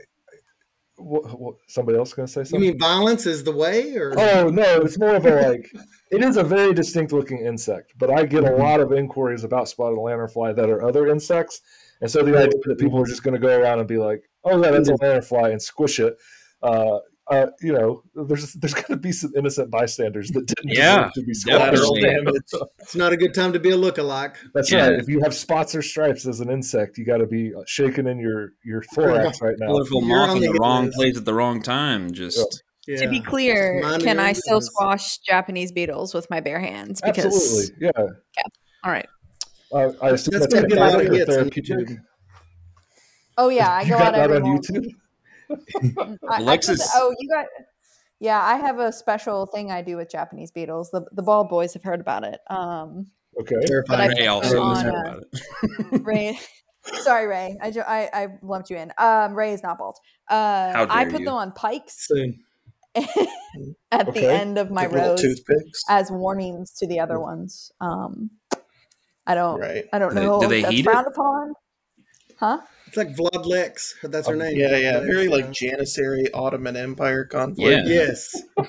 [0.96, 2.62] what, what, somebody else gonna say something?
[2.62, 5.70] You mean violence is the way, or Oh no, it's more of a like.
[6.10, 9.68] It is a very distinct looking insect, but I get a lot of inquiries about
[9.68, 11.60] spotted lanternfly that are other insects,
[12.00, 14.22] and so the idea that people are just going to go around and be like,
[14.44, 16.16] "Oh yeah, that's a lanternfly," and squish it.
[16.62, 16.98] Uh,
[17.30, 21.12] uh, you know, there's there's going to be some innocent bystanders that didn't Yeah, deserve
[21.14, 21.72] to be squashed.
[21.72, 22.40] definitely.
[22.78, 24.36] it's not a good time to be a lookalike?
[24.54, 24.88] That's Yeah.
[24.90, 24.98] right.
[25.00, 28.18] If you have spots or stripes as an insect, you got to be shaking in
[28.18, 29.66] your your thorax right now.
[29.66, 32.12] Colorful moth in the the wrong place at the wrong time.
[32.12, 32.98] Just Yeah.
[32.98, 37.00] To be clear, can I still squash Japanese beetles with my bare hands?
[37.04, 38.14] Because Absolutely, yeah.
[38.84, 39.08] all right.
[39.72, 41.98] Uh, I assume That's that's, gonna get a lot of cathartic or hits on therapeutic.
[43.36, 44.62] Oh yeah, I go got out every on morning.
[44.62, 44.86] YouTube?
[45.98, 47.46] I, I Alexis- put oh, you got.
[48.18, 50.90] Yeah, I have a special thing I do with Japanese beetles.
[50.90, 52.40] The the bald boys have heard about it.
[52.48, 53.06] Um,
[53.38, 53.56] Okay.
[53.66, 54.16] Terrifying.
[54.16, 55.22] Ray also on, knows uh, about
[55.92, 56.02] it.
[56.06, 56.38] Ray,
[57.02, 57.54] sorry, Ray.
[57.60, 58.90] I, ju- I I lumped you in.
[58.96, 59.98] Um, Ray is not bald.
[60.30, 61.26] Uh, How I put you.
[61.26, 62.38] them on pikes Soon.
[63.92, 64.20] at Okay.
[64.20, 65.22] the end of my Like rows
[65.90, 67.70] as warnings to the other ones.
[67.78, 68.30] Um,
[69.26, 69.60] I don't.
[69.60, 69.84] Right.
[69.92, 71.06] I don't Do they- know do if they that's heat it?
[71.06, 71.52] upon.
[72.40, 72.60] Huh?
[72.86, 73.94] It's like Vlad Lex.
[74.02, 74.56] That's her Um, name.
[74.56, 75.00] Yeah, yeah.
[75.00, 77.86] Vlad Very like Janissary Ottoman Empire conflict.
[77.88, 77.92] Yeah.
[77.92, 78.42] Yes.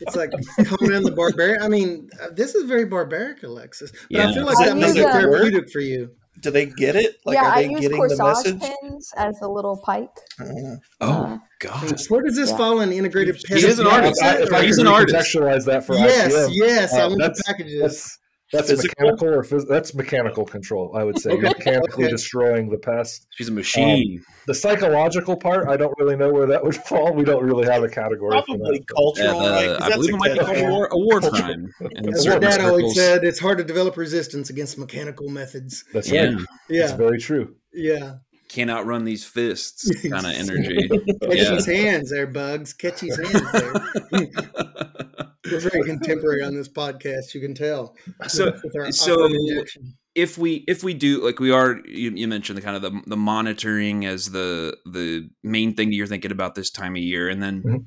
[0.00, 0.30] it's like
[0.66, 1.62] Conan the Barbarian.
[1.62, 3.90] I mean, uh, this is very barbaric, Alexis.
[3.90, 4.28] But Yeah.
[4.28, 6.10] I feel like Does that makes it it therapeutic for you.
[6.40, 7.16] Do they get it?
[7.24, 8.60] Like, yeah, are I they use getting the corsage message?
[8.82, 10.08] pins as the little pike.
[10.40, 12.00] Uh, Oh God.
[12.10, 12.56] Where does this Yeah.
[12.56, 14.22] fall in integrated He is an Yeah, artist.
[14.22, 15.34] if I, if I He's could an artist.
[15.34, 16.92] Contextualize that for Yes, IPM, yes.
[16.94, 18.18] I uh, want the that's- packages.
[18.52, 18.94] That's that's Physical?
[19.10, 20.96] mechanical or phys- that's mechanical control.
[20.96, 22.10] I would say you're mechanically okay.
[22.10, 23.26] destroying the pest.
[23.30, 24.18] She's a machine.
[24.18, 27.12] Um, the psychological part, I don't really know where that would fall.
[27.12, 28.30] We don't really have a category.
[28.30, 28.72] Probably for that.
[28.72, 29.68] Yeah, cultural, uh, right?
[29.68, 31.72] I that's believe a it might be called a war, a war crime.
[31.92, 35.84] In As As dad always said, it's hard to develop resistance against mechanical methods.
[35.92, 36.36] That's Yeah, right.
[36.70, 37.54] That's Yeah, very true.
[37.74, 38.14] yeah.
[38.48, 40.88] can't outrun these fists kind of energy.
[40.88, 41.54] Catch Yeah.
[41.54, 42.72] his hands there, Bugs.
[42.72, 44.28] Catch his hands there.
[45.50, 47.94] We're very contemporary on this podcast, you can tell.
[48.26, 48.52] so
[48.90, 49.28] so-
[50.14, 53.00] if we if we do like we are you, you mentioned the kind of the,
[53.06, 57.40] the monitoring as the the main thing you're thinking about this time of year and
[57.40, 57.84] then Mhm.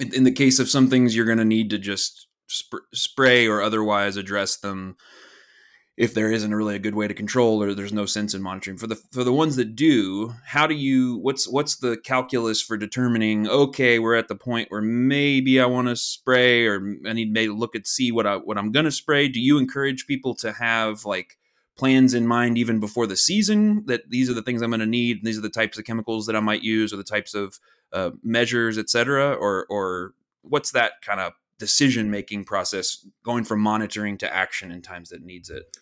[0.00, 3.46] in, in the case of some things you're going to need to just sp- spray
[3.46, 4.96] or otherwise address them
[5.98, 8.78] if there isn't really a good way to control or there's no sense in monitoring.
[8.78, 12.76] For the for the ones that do how do you what's what's the calculus for
[12.76, 17.34] determining okay we're at the point where maybe i want to spray or i need
[17.34, 19.28] to look at see what i what i'm going to spray?
[19.28, 21.36] Do you encourage people to have like
[21.76, 24.86] plans in mind even before the season that these are the things i'm going to
[24.86, 27.34] need and these are the types of chemicals that i might use or the types
[27.34, 27.58] of
[27.92, 34.16] uh, measures etc or or what's that kind of decision making process going from monitoring
[34.16, 35.76] to action in times that needs it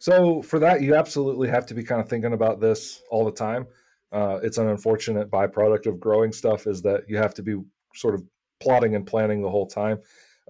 [0.00, 3.30] so for that, you absolutely have to be kind of thinking about this all the
[3.30, 3.66] time.
[4.10, 7.54] Uh, it's an unfortunate byproduct of growing stuff is that you have to be
[7.94, 8.24] sort of
[8.60, 9.98] plotting and planning the whole time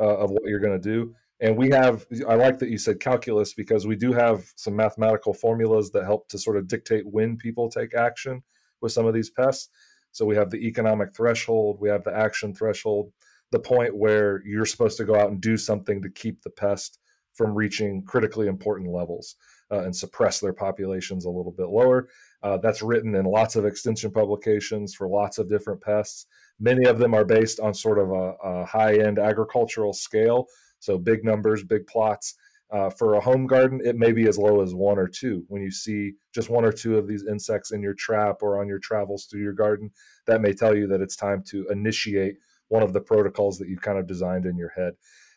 [0.00, 1.14] uh, of what you're going to do.
[1.40, 5.34] And we have, I like that you said calculus because we do have some mathematical
[5.34, 8.42] formulas that help to sort of dictate when people take action
[8.80, 9.68] with some of these pests.
[10.12, 13.12] So we have the economic threshold, we have the action threshold,
[13.50, 17.00] the point where you're supposed to go out and do something to keep the pest
[17.34, 19.36] from reaching critically important levels
[19.70, 22.08] uh, and suppress their populations a little bit lower.
[22.42, 26.26] Uh, that's written in lots of extension publications for lots of different pests.
[26.58, 30.46] Many of them are based on sort of a, a high end agricultural scale,
[30.78, 32.34] so big numbers, big plots.
[32.72, 35.44] Uh, for a home garden, it may be as low as one or two.
[35.48, 38.68] When you see just one or two of these insects in your trap or on
[38.68, 39.90] your travels through your garden,
[40.26, 42.36] that may tell you that it's time to initiate
[42.68, 44.94] one of the protocols that you've kind of designed in your head.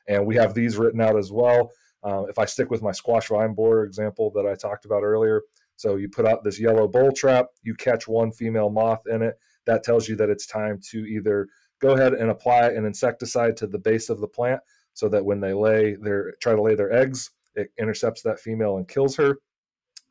[0.08, 1.72] And we have these written out as well.
[2.04, 5.42] Um, if I stick with my squash vine borer example that I talked about earlier,
[5.76, 9.36] so you put out this yellow bowl trap, you catch one female moth in it.
[9.66, 11.48] That tells you that it's time to either
[11.82, 14.62] go ahead and apply an insecticide to the base of the plant
[14.94, 18.78] so that when they lay their try to lay their eggs, it intercepts that female
[18.78, 19.38] and kills her.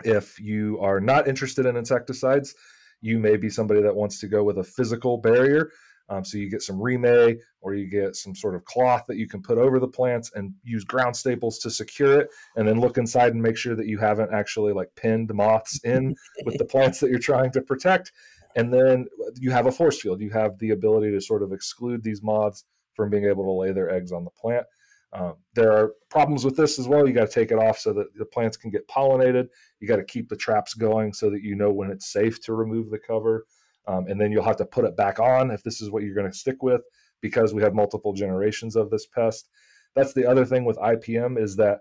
[0.04, 2.54] If you are not interested in insecticides,
[3.00, 5.70] you may be somebody that wants to go with a physical barrier.
[6.08, 9.28] Um, so you get some Reemay or you get some sort of cloth that you
[9.28, 12.98] can put over the plants and use ground staples to secure it and then look
[12.98, 17.00] inside and make sure that you haven't actually like pinned moths in with the plants
[17.00, 18.12] that you're trying to protect.
[18.56, 20.20] And then you have a force field.
[20.20, 23.72] You have the ability to sort of exclude these moths from being able to lay
[23.72, 24.66] their eggs on the plant.
[25.14, 27.06] Um, there are problems with this as well.
[27.06, 29.48] You got to take it off so that the plants can get pollinated.
[29.80, 32.54] You got to keep the traps going so that you know when it's safe to
[32.54, 33.44] remove the cover.
[33.86, 36.14] Um, and then you'll have to put it back on if this is what you're
[36.14, 36.82] going to stick with
[37.20, 39.48] because we have multiple generations of this pest.
[39.94, 41.80] That's the other thing with IPM is that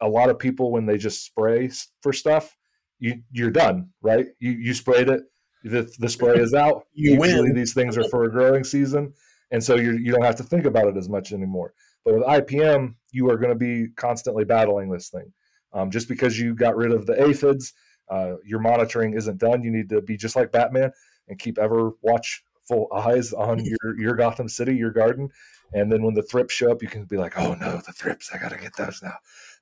[0.00, 2.56] a lot of people when they just spray for stuff,
[2.98, 4.26] you you're done, right?
[4.38, 5.22] You you sprayed it,
[5.64, 6.84] the, the spray is out.
[6.92, 7.54] you Usually win.
[7.54, 9.12] these things are for a growing season,
[9.50, 11.72] and so you you don't have to think about it as much anymore.
[12.04, 15.32] But with IPM, you are going to be constantly battling this thing.
[15.72, 17.72] Um, just because you got rid of the aphids,
[18.10, 19.62] uh, your monitoring isn't done.
[19.62, 20.92] You need to be just like Batman
[21.28, 25.28] and keep ever watchful eyes on your your Gotham City, your garden.
[25.74, 28.30] And then when the thrips show up, you can be like, "Oh no, the thrips!
[28.32, 29.14] I got to get those now,"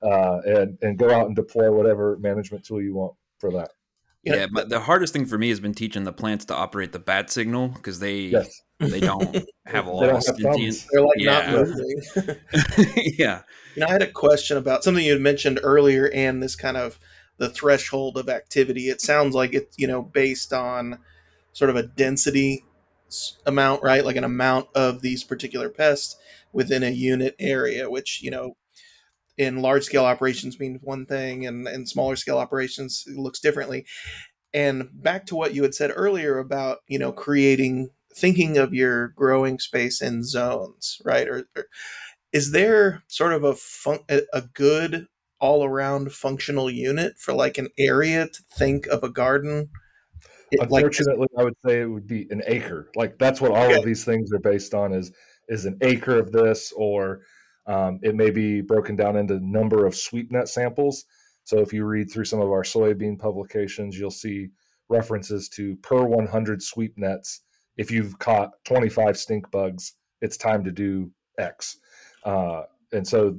[0.03, 3.71] uh, and and go out and deploy whatever management tool you want for that.
[4.23, 4.37] Yeah.
[4.37, 6.99] Yeah, but the hardest thing for me has been teaching the plants to operate the
[6.99, 10.55] bat signal because they Yes, they don't have a lot don't of have sentient.
[10.55, 10.87] thumbs.
[10.91, 11.51] They're like Yeah.
[11.53, 12.03] not moving.
[13.19, 13.43] yeah,
[13.77, 16.77] You know, I had a question about something you had mentioned earlier and this kind
[16.77, 16.99] of
[17.39, 18.89] the threshold of activity.
[18.91, 20.99] It sounds like it's, you know, based on
[21.53, 22.65] sort of a density
[23.47, 24.05] amount, right?
[24.05, 26.17] Like an amount of these particular pests
[26.53, 28.55] within a unit area, which, you know,
[29.39, 33.87] in large scale operations means one thing and in smaller scale operations it looks differently.
[34.53, 39.09] And back to what you had said earlier about, you know, creating thinking of your
[39.09, 41.29] growing space in zones, right?
[41.29, 41.67] Or, or
[42.33, 45.07] is there sort of a fun- a good
[45.41, 49.71] all around functional unit for like an area to think of a garden?
[50.53, 52.91] It- like Unfortunately, I would say it would be an acre.
[52.97, 53.77] Like that's what all Okay.
[53.79, 55.13] of these things are based on is
[55.49, 57.23] is an acre of this, or
[57.67, 61.05] um, it may be broken down into number of sweep net samples.
[61.45, 64.51] So if you read through some of our soybean publications, you'll see
[64.89, 67.41] references to per 100 sweep nets.
[67.77, 71.79] If you've caught 25 stink bugs, it's time to do X.
[72.25, 73.37] Uh, and so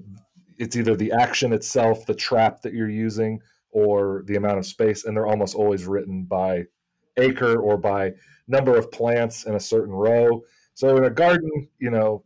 [0.58, 5.06] it's either the action itself, the trap that you're using, or the amount of space.
[5.06, 6.66] And they're almost always written by
[7.18, 8.14] acre or by
[8.48, 10.44] number of plants in a certain row.
[10.74, 12.24] So in a garden, you know,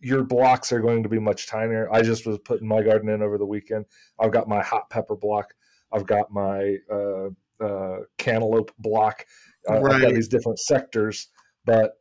[0.00, 1.88] your blocks are going to be much tinier.
[1.92, 3.86] I just was putting my garden in over the weekend.
[4.18, 5.54] I've got my hot pepper block.
[5.92, 7.28] I've got my uh,
[7.64, 9.24] uh, cantaloupe block.
[9.68, 11.28] Uh, I've got these different sectors,
[11.64, 11.94] but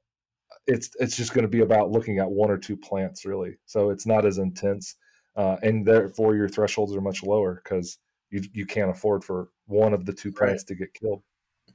[0.67, 3.57] it's it's just going to be about looking at one or two plants really.
[3.65, 4.95] So it's not as intense,
[5.35, 7.97] uh, and therefore your thresholds are much lower because
[8.29, 10.37] you you can't afford for one of the two Right.
[10.37, 11.23] plants to get killed.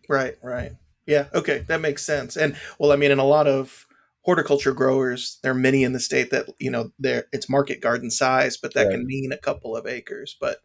[0.08, 0.72] Right, right.
[1.06, 2.36] Yeah, okay, that makes sense.
[2.36, 3.86] And well, I mean, in a lot of
[4.22, 8.10] horticulture growers, there are many in the state that you know they're it's market garden
[8.10, 8.92] size, but that Right.
[8.92, 10.36] can mean a couple of acres.
[10.40, 10.58] But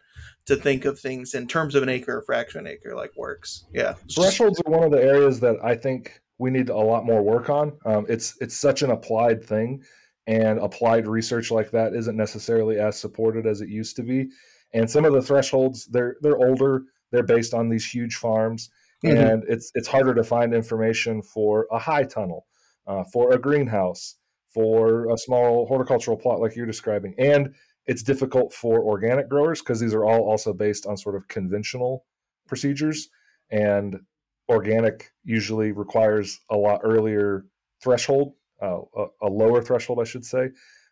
[0.46, 3.66] to think of things in terms of an acre or fraction acre like works.
[3.74, 3.96] Yeah.
[4.14, 7.50] Thresholds are one of the areas that I think we need a lot more work
[7.50, 7.74] on.
[7.86, 9.84] Um, it's it's such an applied thing,
[10.28, 14.30] and applied research like that isn't necessarily as supported as it used to be.
[14.74, 16.84] And some of the thresholds they're they're older.
[17.12, 18.70] They're based on these huge farms,
[19.06, 19.18] mm-hmm.
[19.18, 22.46] and it's it's harder to find information for a high tunnel,
[22.88, 24.16] uh, for a greenhouse,
[24.54, 27.54] for a small horticultural plot like you're describing, and
[27.86, 32.06] it's difficult for organic growers because these are all also based on sort of conventional
[32.48, 33.10] procedures.
[33.50, 34.02] And
[34.50, 37.46] organic usually requires a lot earlier
[37.82, 40.50] threshold uh, a, a, lower threshold i should say.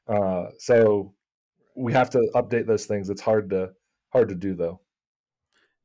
[0.08, 1.14] Uh, so
[1.76, 3.10] we have to update those things.
[3.10, 3.72] It's hard to
[4.12, 4.82] hard to do though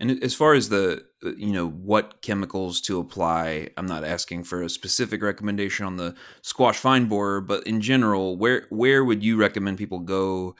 [0.00, 4.42] and as far as the uh, you know what chemicals to apply i'm not asking
[4.42, 9.22] for a specific recommendation on the squash vine borer but in general where where would
[9.22, 10.54] you recommend people go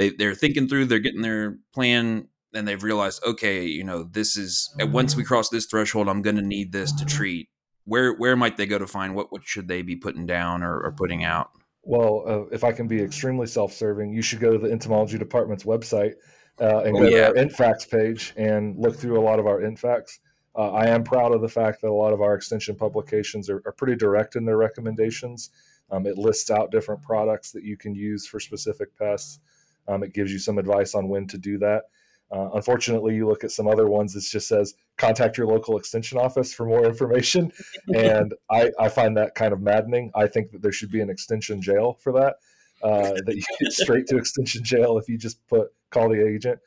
[0.00, 4.36] they they're thinking through, they're getting their plan, and they've realized, okay, you know, this
[4.36, 5.28] is once we mm-hmm.
[5.28, 7.16] cross this threshold, I'm going to need this to mm-hmm.
[7.16, 7.48] treat.
[7.84, 10.80] Where where might they go to find what what should they be putting down or,
[10.80, 11.50] or putting out?
[11.82, 15.64] Well, uh, if I can be extremely self-serving, you should go to the entomology department's
[15.64, 16.14] website
[16.60, 17.10] uh, and go yeah.
[17.10, 20.18] to our ENTFacts page and look through a lot of our ENTFacts.
[20.56, 23.62] Uh, I am proud of the fact that a lot of our extension publications are,
[23.64, 25.50] are pretty direct in their recommendations.
[25.90, 29.40] Um, it lists out different products that you can use for specific pests.
[29.88, 31.84] Um, it gives you some advice on when to do that.
[32.32, 36.16] Uh, unfortunately, you look at some other ones that just says contact your local extension
[36.16, 37.50] office for more information,
[37.94, 40.12] and I, I, find that kind of maddening.
[40.14, 42.36] I think that there should be an extension jail for that.
[42.82, 46.58] Uh, that you get straight to extension jail if you just put call the agent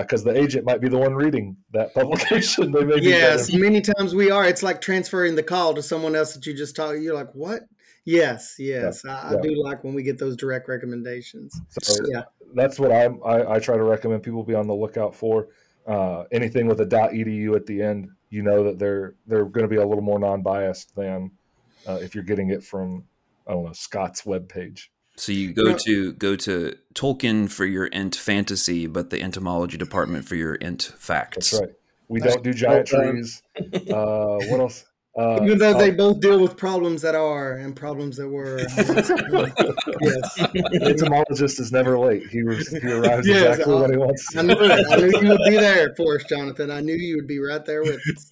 [0.00, 2.72] because uh, the agent might be the one reading that publication.
[2.72, 4.44] they may yes, many times we are.
[4.46, 6.98] It's like transferring the call to someone else that you just talked.
[6.98, 7.62] You're like, what?
[8.04, 9.38] Yes, yes, yeah, I, yeah.
[9.38, 11.58] I, do like when we get those direct recommendations.
[11.68, 12.22] So, yeah,
[12.54, 15.48] that's what I, I, I try to recommend people be on the lookout for.
[15.86, 19.68] Uh, anything with a .edu at the end, you know that they're they're going to
[19.68, 21.30] be a little more non-biased than
[21.88, 23.04] uh, if you're getting it from
[23.46, 24.90] I don't know Scott's web page.
[25.16, 30.24] So you go to go to Tolkien for your ent fantasy, but the entomology department
[30.26, 31.50] for your ent facts.
[31.50, 31.74] That's right.
[32.08, 33.42] We don't do giant trees.
[33.90, 34.84] Uh, what else?
[35.14, 38.60] Uh, Even though they uh, both deal with problems that are and problems that were.
[40.00, 40.38] yes.
[40.80, 42.26] Entomologist is never late.
[42.28, 44.34] He, was, he arrives yes, exactly when he wants.
[44.34, 46.70] I knew, I knew you would be there for us, Jonathan.
[46.70, 48.30] I knew you would be right there with us.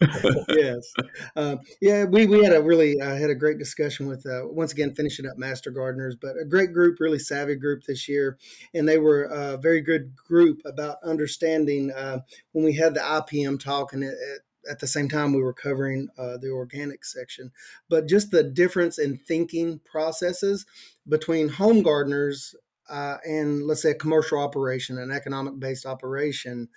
[0.48, 0.94] yes.
[1.36, 4.72] Uh, yeah, we, we had a really uh, had a great discussion with, uh, once
[4.72, 8.38] again, finishing up Master Gardeners, but a great group, really savvy group this year.
[8.72, 12.20] And they were a very good group about understanding uh,
[12.52, 15.55] when we had the IPM talk and it, it at the same time we were
[15.55, 17.53] covering uh, the organic section.
[17.88, 20.66] But just the difference in thinking processes
[21.09, 22.55] between home gardeners
[22.88, 26.68] uh, and let's say a commercial operation an economic based operation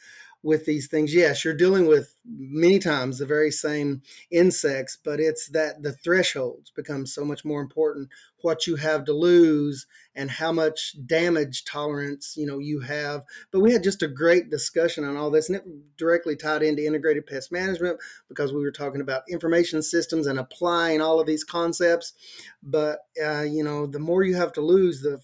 [0.43, 1.13] with these things.
[1.13, 4.01] Yes you're dealing with many times the very same
[4.31, 8.09] insects but it's that the thresholds become so much more important.
[8.41, 13.23] What you have to lose and how much damage tolerance you know you have.
[13.51, 15.63] But we had just a great discussion on all this and it
[15.97, 21.01] directly tied into integrated pest management because we were talking about information systems and applying
[21.01, 22.13] all of these concepts.
[22.61, 25.21] But uh, you know the more you have to lose the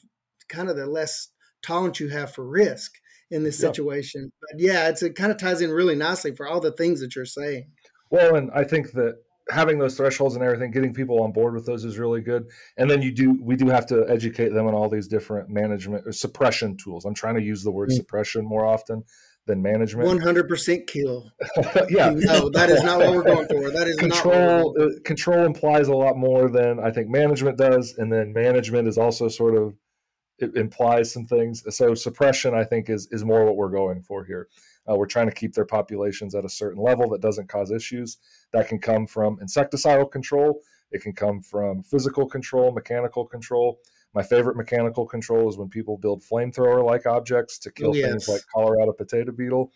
[0.48, 1.30] kind of the less
[1.62, 2.99] tolerance you have for risk
[3.32, 4.32] in this situation.
[4.42, 7.16] But yeah, it's, it kind of ties in really nicely for all the things that
[7.16, 7.72] you're saying.
[8.10, 9.18] Well, and I think that
[9.50, 12.46] having those thresholds and everything, getting people on board with those is really good.
[12.78, 16.08] And then you do, we do have to educate them on all these different management
[16.08, 17.06] or suppression tools.
[17.06, 17.98] I'm trying to use the word mm-hmm.
[17.98, 19.04] suppression more often
[19.46, 20.08] than management.
[20.08, 21.32] 100% kill.
[21.90, 22.12] yeah.
[22.16, 23.72] No, that is not what we're going for.
[23.72, 24.76] That is not control.
[24.80, 27.96] Uh, control implies a lot more than I think management does.
[27.98, 29.74] And then management is also sort of
[30.40, 31.64] it implies some things.
[31.76, 34.48] So suppression, I think, is is more what we're going for here.
[34.90, 38.18] Uh, we're trying to keep their populations at a certain level that doesn't cause issues.
[38.54, 40.62] That can come from insecticidal control.
[40.92, 43.80] It can come from physical control, mechanical control.
[44.16, 48.10] My favorite mechanical control is when people build flamethrower-like objects to kill yes.
[48.10, 49.72] things like Colorado potato beetle.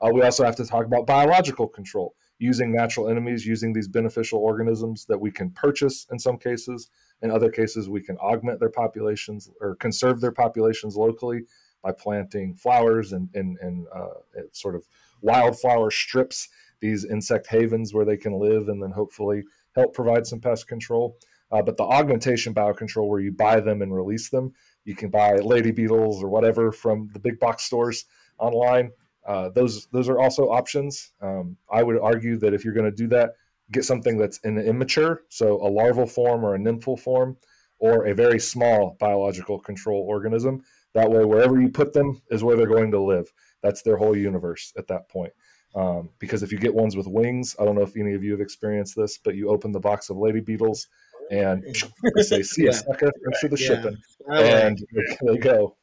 [0.00, 4.38] Uh, we also have to talk about biological control, using natural enemies, using these beneficial
[4.38, 6.90] organisms that we can purchase in some cases
[7.22, 11.42] in other cases, we can augment their populations or conserve their populations locally
[11.82, 14.84] by planting flowers and, and, and uh, sort of
[15.22, 16.48] wildflower strips,
[16.80, 21.16] these insect havens where they can live and then hopefully help provide some pest control.
[21.52, 24.52] Uh, but the augmentation biocontrol, where you buy them and release them,
[24.84, 28.04] you can buy lady beetles or whatever from the big box stores
[28.38, 28.90] online.
[29.26, 31.12] Uh, those those are also options.
[31.20, 33.34] Um, I would argue that if you're going to do that,
[33.72, 37.36] get something that's in immature, so a larval form or a nymphal form,
[37.78, 40.62] or a very small biological control organism.
[40.94, 43.30] That way, wherever you put them is where they're going to live.
[43.62, 45.32] That's their whole universe at that point.
[45.74, 48.32] Um, because if you get ones with wings, I don't know if any of you
[48.32, 50.88] have experienced this, but you open the box of lady beetles
[51.30, 51.64] and
[52.14, 53.10] they say, "See you, sucker!
[53.24, 53.68] Thanks for the Yeah.
[53.68, 53.98] shipping,"
[54.38, 54.78] and
[55.22, 55.76] they go.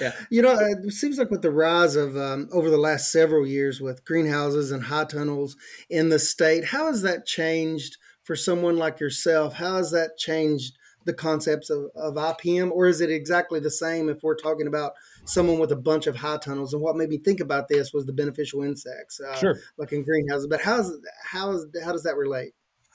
[0.00, 3.46] Yeah, you know, it seems like with the rise of um, over the last several
[3.46, 5.56] years with greenhouses and high tunnels
[5.88, 9.54] in the state, how has that changed for someone like yourself?
[9.54, 14.08] How has that changed the concepts of, of IPM, or is it exactly the same
[14.08, 14.92] if we're talking about
[15.24, 16.74] someone with a bunch of high tunnels?
[16.74, 19.60] And what made me think about this was the beneficial insects, uh, Sure.
[19.78, 20.48] like in greenhouses.
[20.48, 22.52] But how's how's how does that relate?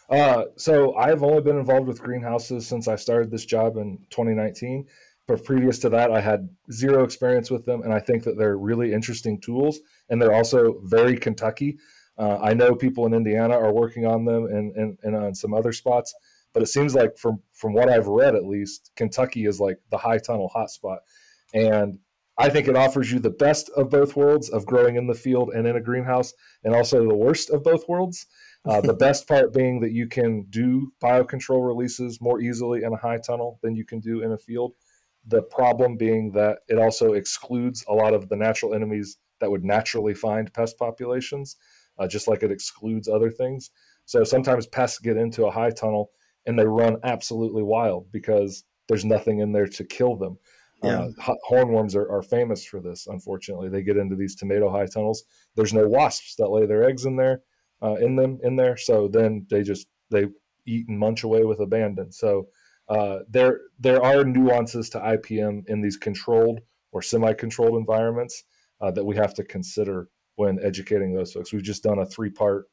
[0.10, 4.86] Uh, so I've only been involved with greenhouses since I started this job in 2019.
[5.28, 8.58] But previous to that, I had zero experience with them, and I think that they're
[8.58, 11.78] really interesting tools, and they're also very Kentucky.
[12.18, 15.54] Uh, I know people in Indiana are working on them and, and, and on some
[15.54, 16.14] other spots,
[16.54, 19.98] but it seems like from from what I've read, at least, Kentucky is like the
[19.98, 20.98] high tunnel hotspot,
[21.54, 22.00] and
[22.38, 25.52] I think it offers you the best of both worlds of growing in the field
[25.54, 28.26] and in a greenhouse, and also the worst of both worlds.
[28.66, 32.98] Uh, the best part being that you can do biocontrol releases more easily in a
[32.98, 34.74] high tunnel than you can do in a field.
[35.28, 39.64] The problem being that it also excludes a lot of the natural enemies that would
[39.64, 41.58] naturally find pest populations,
[42.00, 43.72] uh, just like it excludes other things.
[44.06, 46.12] So sometimes pests get into a high tunnel
[46.46, 50.38] and they run absolutely wild because there's nothing in there to kill them.
[50.84, 51.10] Yeah.
[51.28, 53.06] Uh, hornworms are, are famous for this.
[53.06, 55.24] Unfortunately, they get into these tomato high tunnels.
[55.56, 57.42] There's no wasps that lay their eggs in there,
[57.84, 58.78] uh, in them, in there.
[58.78, 60.26] So then they just they
[60.66, 62.12] eat and munch away with abandon.
[62.12, 62.48] So
[62.92, 66.60] uh, there there are nuances to IPM in these controlled
[66.92, 68.44] or semi-controlled environments
[68.82, 71.54] uh, that we have to consider when educating those folks.
[71.54, 72.66] We've just done a three-part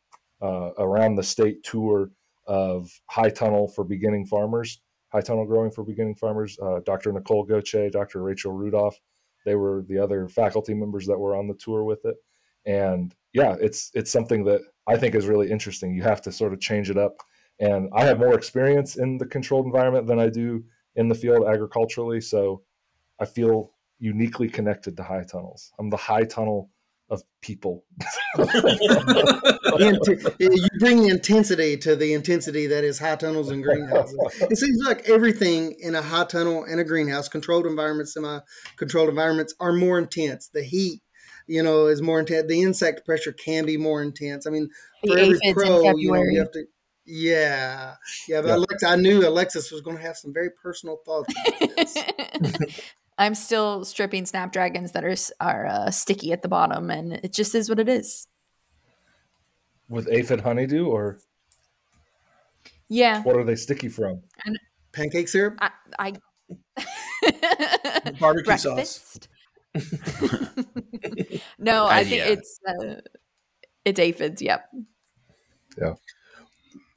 [0.42, 2.10] uh, around the state tour
[2.48, 4.80] of high tunnel for beginning farmers,
[5.12, 6.58] high tunnel growing for beginning farmers.
[6.60, 7.12] Uh, Dr.
[7.12, 8.22] Nicole Gauthier, Dr.
[8.22, 8.98] Rachel Rudolph,
[9.44, 12.16] they were the other faculty members that were on the tour with it.
[12.66, 15.94] And yeah, it's it's something that I think is really interesting.
[15.94, 17.18] You have to sort of change it up.
[17.60, 21.46] And I have more experience in the controlled environment than I do in the field
[21.46, 22.62] agriculturally, so
[23.20, 25.72] I feel uniquely connected to high tunnels.
[25.78, 26.70] I'm the high tunnel
[27.10, 27.84] of people.
[29.78, 34.16] You bring the intensity to the intensity that is high tunnels and greenhouses.
[34.40, 39.54] It seems like everything in a high tunnel and a greenhouse, controlled environments, semi-controlled environments,
[39.60, 40.48] are more intense.
[40.48, 41.00] The heat,
[41.46, 42.48] you know, is more intense.
[42.48, 44.46] The insect pressure can be more intense.
[44.46, 44.68] I mean,
[45.02, 46.64] The for every aphids in pro, you know, you have to.
[47.10, 47.94] Yeah,
[48.28, 48.42] yeah.
[48.42, 48.56] But Yeah.
[48.56, 51.32] Alexa, I knew Alexis was going to have some very personal thoughts.
[53.18, 57.54] I'm still stripping snapdragons that are are uh, sticky at the bottom, and it just
[57.54, 58.26] is what it is.
[59.88, 61.18] With aphid honeydew, or
[62.90, 64.20] Yeah, what are they sticky from?
[64.92, 65.56] Pancake syrup.
[65.60, 65.70] I.
[65.98, 66.12] I
[68.20, 69.18] Barbecue sauce.
[71.58, 72.28] No, I Uh, think yeah.
[72.28, 72.94] it's uh,
[73.84, 74.42] it's aphids.
[74.42, 74.68] Yep.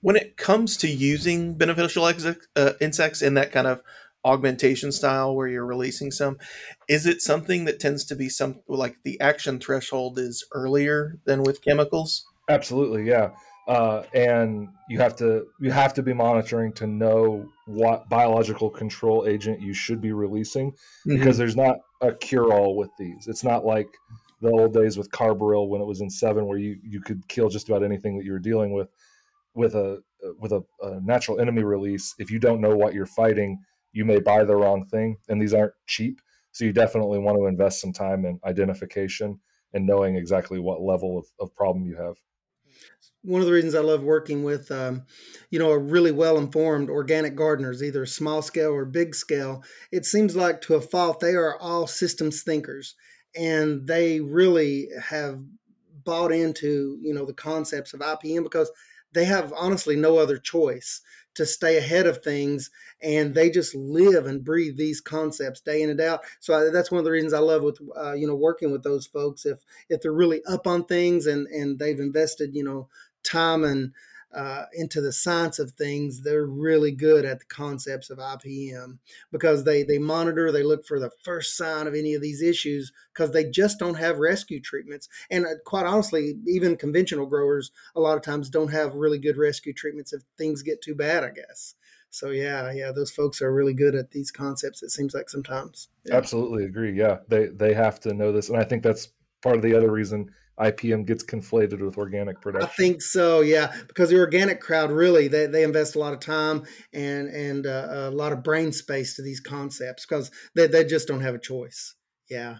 [0.01, 2.25] When it comes to using beneficial ex-
[2.55, 3.81] uh, insects in that kind of
[4.23, 6.37] augmentation style where you're releasing some
[6.87, 11.41] is it something that tends to be some like the action threshold is earlier than
[11.41, 13.29] with chemicals Absolutely, yeah.
[13.67, 19.25] Uh, and you have to you have to be monitoring to know what biological control
[19.27, 20.73] agent you should be releasing
[21.05, 23.27] because there's not a cure all with these.
[23.27, 23.87] It's not like
[24.41, 27.49] the old days with carbaryl when it was in Sevin, where you you could kill
[27.49, 28.89] just about anything that you were dealing with.
[29.53, 30.01] With a
[30.39, 33.59] with a, a natural enemy release, if you don't know what you're fighting,
[33.91, 36.21] you may buy the wrong thing, and these aren't cheap.
[36.51, 39.39] So you definitely want to invest some time in identification
[39.73, 42.17] and knowing exactly what level of, of problem you have.
[43.23, 45.03] one of the reasons I love working with, um,
[45.49, 49.63] you know, a really well informed organic gardeners, either small scale or big scale.
[49.91, 52.95] It seems like to a fault they are all systems thinkers,
[53.35, 55.39] and they really have
[56.03, 58.71] bought into you know the concepts of IPM because
[59.13, 61.01] they have honestly no other choice
[61.33, 62.69] to stay ahead of things
[63.01, 66.21] and they just live and breathe these concepts day in and out.
[66.39, 68.83] So I, that's one of the reasons i love with uh, you know working with
[68.83, 69.45] those folks.
[69.45, 69.59] If
[69.89, 72.89] if they're really up on things and and they've invested you know
[73.23, 73.93] time and
[74.33, 78.97] uh, into the science of things, they're really good at the concepts of IPM
[79.31, 82.91] because they they monitor, they look for the first sign of any of these issues
[83.13, 85.09] because they just don't have rescue treatments.
[85.29, 89.37] And uh, quite honestly, even conventional growers a lot of times don't have really good
[89.37, 91.23] rescue treatments if things get too bad.
[91.23, 91.75] I guess.
[92.09, 94.83] So yeah, yeah, those folks are really good at these concepts.
[94.83, 95.87] It seems like sometimes.
[96.05, 96.15] Yeah.
[96.15, 96.93] Absolutely agree.
[96.93, 99.09] Yeah, they they have to know this, and I think that's
[99.41, 100.29] part of the other reason
[100.59, 102.69] IPM gets conflated with organic production.
[102.69, 106.19] I think so, yeah, because the organic crowd really they, they invest a lot of
[106.19, 110.83] time and and uh, a lot of brain space to these concepts because they, they
[110.83, 111.95] just don't have a choice.
[112.29, 112.57] Yeah,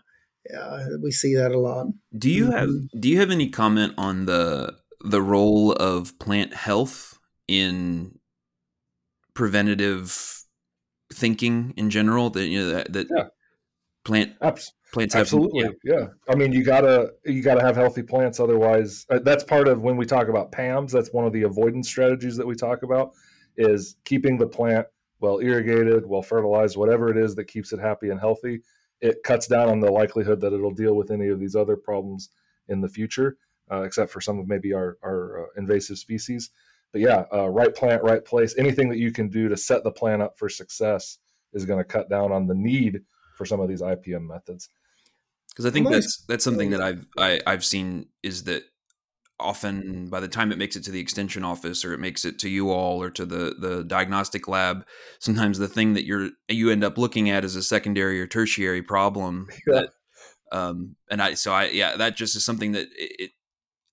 [0.49, 1.87] yeah, we see that a lot.
[2.17, 2.87] Do you have Mhm.
[2.99, 8.19] do you have any comment on the the role of plant health in
[9.33, 10.43] preventative
[11.13, 12.29] thinking in general?
[12.29, 13.25] That you know that, that Yeah.
[14.03, 15.69] Plant Abs- plants have Absolutely, yeah.
[15.83, 16.07] yeah.
[16.29, 18.39] I mean, you gotta you gotta have healthy plants.
[18.39, 20.91] Otherwise, uh, that's part of when we talk about PAMS.
[20.91, 23.11] That's one of the avoidance strategies that we talk about
[23.57, 24.87] is keeping the plant
[25.19, 28.61] well irrigated, well fertilized, whatever it is that keeps it happy and healthy.
[29.01, 32.29] It cuts down on the likelihood that it'll deal with any of these other problems
[32.67, 33.37] in the future,
[33.71, 36.51] uh, except for some of maybe our our uh, invasive species.
[36.91, 38.55] But yeah, uh, right plant, right place.
[38.57, 41.19] Anything that you can do to set the plant up for success
[41.53, 43.01] is going to cut down on the need
[43.41, 44.69] for some of these IPM methods.
[45.49, 48.61] because I think Among- that's that's something that I've I, I've seen is that
[49.39, 52.37] often by the time it makes it to the extension office or it makes it
[52.37, 54.85] to you all or to the the diagnostic lab,
[55.17, 58.83] sometimes the thing that you're you end up looking at is a secondary or tertiary
[58.83, 59.81] problem Yeah.
[59.81, 59.89] that
[60.51, 63.31] um and I so I yeah that just is something that it, it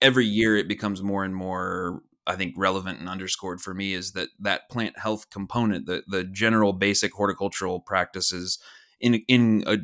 [0.03, 4.12] every year it becomes more and more I think relevant and underscored for me is
[4.12, 8.59] that that plant health component the the general basic horticultural practices
[9.01, 9.78] in in a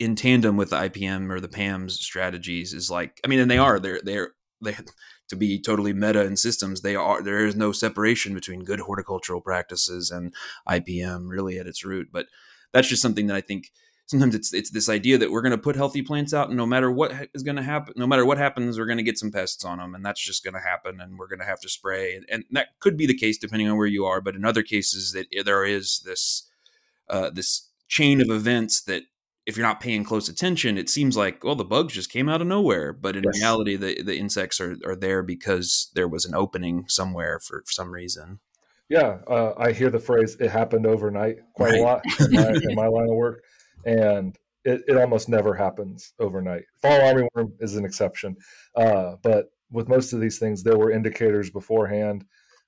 [0.00, 3.58] in tandem with the IPM or the PAMS strategies is like I mean and they
[3.58, 4.76] are they're they're they
[5.28, 9.40] to be totally meta in systems they are there is no separation between good horticultural
[9.40, 10.34] practices and
[10.68, 12.26] IPM really at its root but
[12.72, 13.70] that's just something that I think
[14.06, 16.66] sometimes it's it's this idea that we're going to put healthy plants out and no
[16.66, 19.30] matter what is going to happen no matter what happens we're going to get some
[19.30, 21.68] pests on them and that's just going to happen and we're going to have to
[21.68, 24.44] spray and, and that could be the case depending on where you are but in
[24.44, 26.48] other cases that there is this
[27.08, 29.02] uh, this chain of events that
[29.44, 32.40] if you're not paying close attention it seems like well the bugs just came out
[32.40, 33.34] of nowhere but in Yes.
[33.34, 37.72] reality the, the insects are, are there because there was an opening somewhere for, for
[37.72, 38.40] some reason
[38.88, 41.80] Yeah, uh, I hear the phrase "it happened overnight" quite Right.
[41.80, 43.42] a lot in my, in my line of work,
[43.84, 46.64] and it, it almost never happens overnight.
[46.80, 48.36] Fall armyworm is an exception,
[48.76, 52.24] uh, but with most of these things, there were indicators beforehand.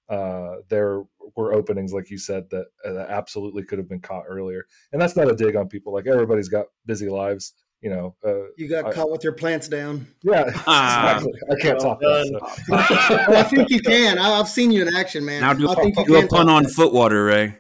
[0.09, 1.03] Uh, there
[1.37, 5.01] were openings, like you said, that, uh, that absolutely could have been caught earlier, and
[5.01, 5.93] that's not a dig on people.
[5.93, 8.15] Like everybody's got busy lives, you know.
[8.27, 10.07] Uh, You got I- caught with your plants down.
[10.23, 11.17] yeah, Ah.
[11.17, 11.41] exactly.
[11.51, 12.41] I can't Well top that.
[12.71, 13.33] Oh, so.
[13.35, 14.19] I think you can.
[14.19, 15.41] I, I've seen you in action, man.
[15.43, 16.73] now do, I think you do a pun on that.
[16.73, 17.59] foot water ray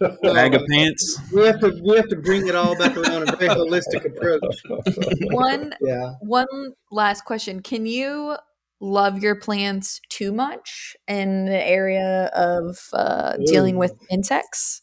[0.00, 3.28] Well, bag of pants we have to we have to bring it all back around
[3.28, 4.42] a very holistic approach.
[5.32, 6.12] One Yeah.
[6.20, 6.46] one
[6.92, 7.60] last question.
[7.60, 8.36] Can you
[8.84, 14.82] love your plants too much in the area of uh, dealing with insects?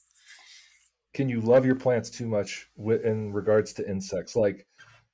[1.13, 4.65] can you love your plants too much wi- in regards to insects like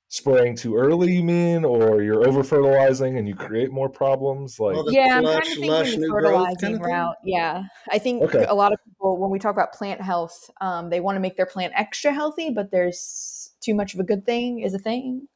[0.08, 4.76] spraying too early you mean or you're over fertilizing and you create more problems like
[4.76, 7.16] All the yeah, I'm kind of thinking lush, the fertilizing kind of route.
[7.24, 8.46] Yeah, I think Okay.
[8.48, 11.36] a lot of people, when we talk about plant health, um, they want to make
[11.36, 15.28] their plant extra healthy, but there's too much of a good thing is a thing.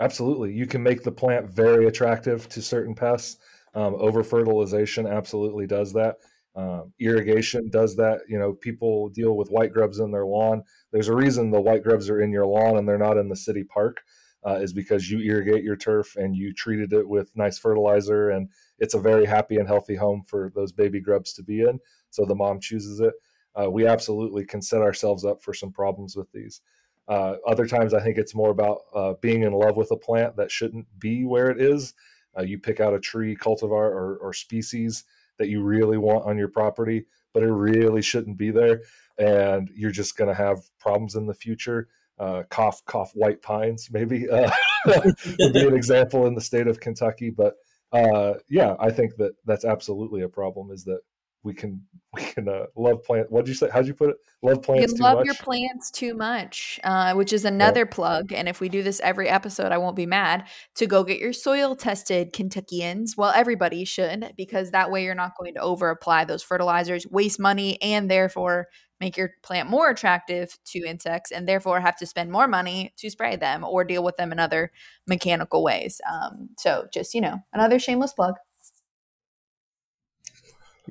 [0.00, 0.52] Absolutely.
[0.52, 3.38] You can make the plant very attractive to certain pests.
[3.74, 6.16] Um, over fertilization absolutely does that.
[6.56, 8.22] Um, irrigation does that.
[8.28, 10.62] You know people deal with white grubs in their lawn.
[10.92, 13.36] There's a reason the white grubs are in your lawn and they're not in the
[13.36, 14.00] city park
[14.46, 18.48] uh, is because you irrigate your turf and you treated it with nice fertilizer and
[18.78, 21.78] it's a very happy and healthy home for those baby grubs to be in.
[22.10, 23.14] So the mom chooses it.
[23.60, 26.60] Uh, we absolutely can set ourselves up for some problems with these
[27.08, 30.36] uh, other times i think it's more about uh, being in love with a plant
[30.36, 31.94] that shouldn't be where it is.
[32.38, 35.04] Uh, you pick out a tree cultivar or, or species
[35.38, 38.82] that you really want on your property but it really shouldn't be there
[39.18, 41.88] and you're just going to have problems in the future.
[42.18, 44.50] Uh, cough cough white pines maybe uh,
[44.86, 47.54] would be an example in the state of kentucky but
[47.92, 50.98] uh, yeah i think that that's absolutely a problem is that
[51.42, 51.82] we can
[52.14, 54.62] we can uh, love plant what did you say how'd you put it love You
[54.62, 58.32] plants too love much your plants too much, uh, which is another plug.
[58.32, 61.32] And if we do this every episode, I won't be mad to go get your
[61.32, 63.16] soil tested, Kentuckians.
[63.16, 67.40] Well, everybody should, because that way you're not going to over apply those fertilizers, waste
[67.40, 68.68] money, and therefore
[69.00, 73.10] make your plant more attractive to insects, and therefore have to spend more money to
[73.10, 74.72] spray them or deal with them in other
[75.06, 76.00] mechanical ways.
[76.10, 78.34] Um, so, just you know, another shameless plug.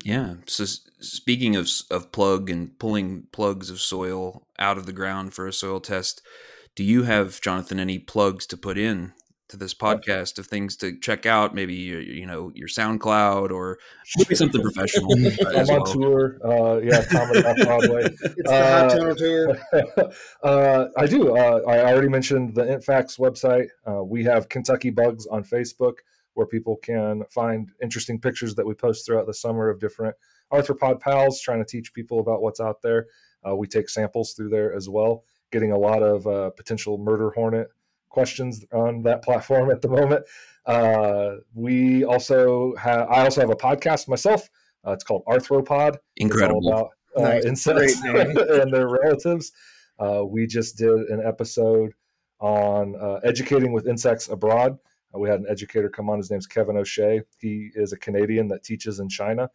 [0.04, 0.34] Yeah.
[0.46, 0.64] So
[1.00, 5.52] speaking of of plug and pulling plugs of soil out of the ground for a
[5.52, 6.22] soil test,
[6.74, 9.12] do you have Jonathan any plugs to put in
[9.48, 11.54] to this podcast of things to check out?
[11.54, 13.78] Maybe your, you know your SoundCloud or
[14.18, 15.92] maybe something professional uh, i'm as on well.
[15.92, 19.58] tour uh, yeah comedy off broadway It's the hot Uh, tunnel tour.
[20.42, 21.36] uh, I do.
[21.36, 23.68] Uh, I already mentioned the ENTFacts website.
[23.86, 25.94] Uh, we have Kentucky Bugs on Facebook,
[26.38, 30.14] where people can find interesting pictures that we post throughout the summer of different
[30.52, 33.06] arthropod pals, trying to teach people about what's out there.
[33.46, 37.30] Uh, we take samples through there as well, getting a lot of uh, potential murder
[37.32, 37.66] hornet
[38.08, 40.24] questions on that platform at the moment.
[40.64, 44.48] Uh, we also have I also have a podcast myself.
[44.86, 45.98] Uh, it's called Arthro-Pod.
[46.18, 46.60] Incredible.
[46.60, 47.44] It's all about uh, Nice.
[47.44, 49.50] insects and their relatives.
[49.98, 51.94] Uh, we just did an episode
[52.38, 54.78] on uh, educating with insects abroad.
[55.14, 56.18] Uh, we had an educator come on.
[56.18, 57.22] His name's Kevin O'Shea.
[57.38, 59.50] He is a Canadian that teaches in China,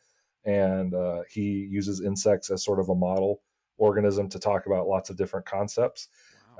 [0.45, 3.41] and uh, he uses insects as sort of a model
[3.77, 6.07] organism to talk about lots of different concepts.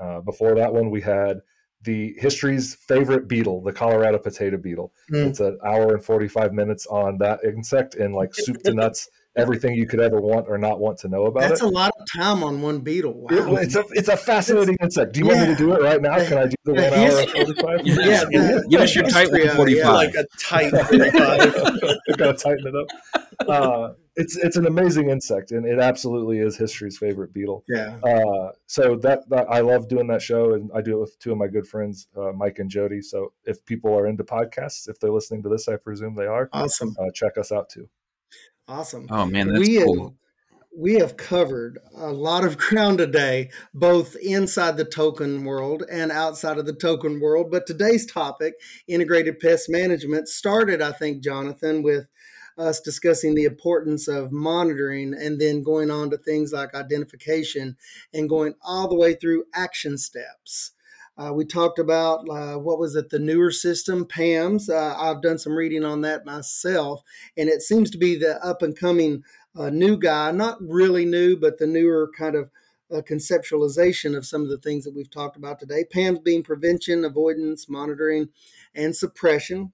[0.00, 1.40] Uh, before that one, we had
[1.82, 4.92] the history's favorite beetle, the Colorado potato beetle.
[5.12, 5.28] Mm.
[5.28, 9.74] It's an hour and 45 minutes on that insect and like soup to nuts, everything
[9.74, 11.66] you could ever want or not want to know about That's it.
[11.66, 13.26] a lot of time on one beetle.
[13.30, 15.12] It- it's a it's a fascinating insect.
[15.12, 16.16] Do you want me to do it right now?
[16.24, 17.80] Can I do the The one hour forty five?
[17.86, 19.76] Yeah, the- Give us your tight history of it, 145.
[19.76, 19.90] yeah.
[19.92, 21.98] like a tight 45.
[22.10, 23.48] I've got to tighten it up.
[23.48, 27.64] Uh, it's it's an amazing insect, and it absolutely is history's favorite beetle.
[27.68, 27.98] Yeah.
[28.06, 31.32] Uh, so that, that I love doing that show, and I do it with two
[31.32, 33.00] of my good friends, uh, Mike and Jody.
[33.02, 36.48] So if people are into podcasts, if they're listening to this, I presume they are.
[36.52, 36.94] Awesome.
[36.96, 37.88] Uh, check us out too.
[38.68, 39.06] Awesome.
[39.10, 40.04] Oh man, that's we cool.
[40.04, 40.12] have,
[40.76, 46.58] we have covered a lot of ground today, both inside the Tolkien world and outside
[46.58, 47.50] of the Tolkien world.
[47.50, 48.54] But today's topic,
[48.88, 52.06] integrated pest management, started, I think, Jonathan, with
[52.56, 57.76] us discussing the importance of monitoring and then going on to things like identification
[58.12, 60.73] and going all the way through action steps.
[61.16, 64.68] Uh, we talked about uh, what was it, the newer system, PAMS.
[64.68, 67.02] Uh, I've done some reading on that myself,
[67.36, 69.22] and it seems to be the up and coming
[69.56, 72.50] uh, new guy, not really new, but the newer kind of
[72.92, 75.84] uh, conceptualization of some of the things that we've talked about today.
[75.92, 78.28] PAMS being prevention, avoidance, monitoring,
[78.74, 79.72] and suppression.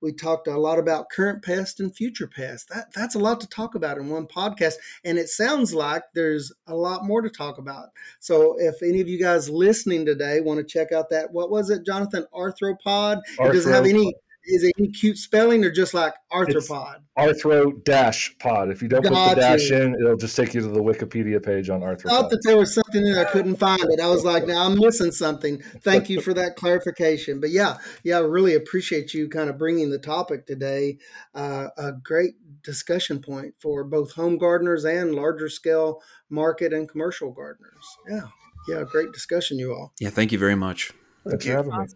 [0.00, 2.68] We talked a lot about current pest and future pest.
[2.68, 4.74] That that's a lot to talk about in one podcast,
[5.04, 7.88] and it sounds like there's a lot more to talk about.
[8.20, 11.70] So if any of you guys listening today want to check out that, what was
[11.70, 12.26] it, Jonathan?
[12.34, 13.20] Arthro-Pod.
[13.40, 14.14] It Does it have any?
[14.48, 16.96] Is it any cute spelling or just like arthropod?
[17.16, 18.70] Arthro dash pod.
[18.70, 21.68] If you don't put the dash in, it'll just take you to the Wikipedia page
[21.68, 22.06] on arthropod.
[22.06, 23.26] I thought that there was something in there.
[23.26, 24.00] I couldn't find it.
[24.00, 25.60] I was like, now I'm missing something.
[25.82, 27.40] Thank you for that clarification.
[27.40, 30.98] But yeah, yeah, I really appreciate you kind of bringing the topic today.
[31.34, 37.32] Uh, a great discussion point for both home gardeners and larger scale market and commercial
[37.32, 37.84] gardeners.
[38.08, 38.28] Yeah,
[38.68, 39.92] yeah, great discussion, you all.
[40.00, 40.92] Yeah, thank you very much.
[41.28, 41.52] Thanks you.
[41.52, 41.86] for having me.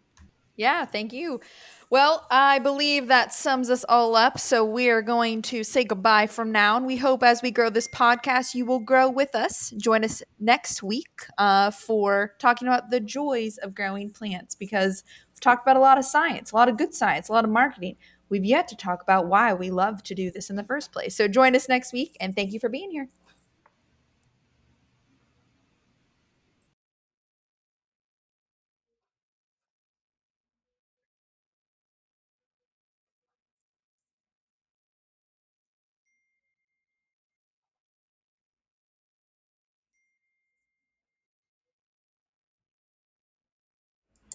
[0.63, 1.41] Yeah, thank you.
[1.91, 4.39] Well, I believe that sums us all up.
[4.39, 6.77] So we are going to say goodbye from now.
[6.77, 9.71] And we hope as we grow this podcast, you will grow with us.
[9.77, 15.03] Join us next week uh, for talking about the joys of growing plants because
[15.33, 17.51] we've talked about a lot of science, a lot of good science, a lot of
[17.51, 17.97] marketing.
[18.29, 21.17] We've yet to talk about why we love to do this in the first place.
[21.17, 23.09] So join us next week and thank you for being here.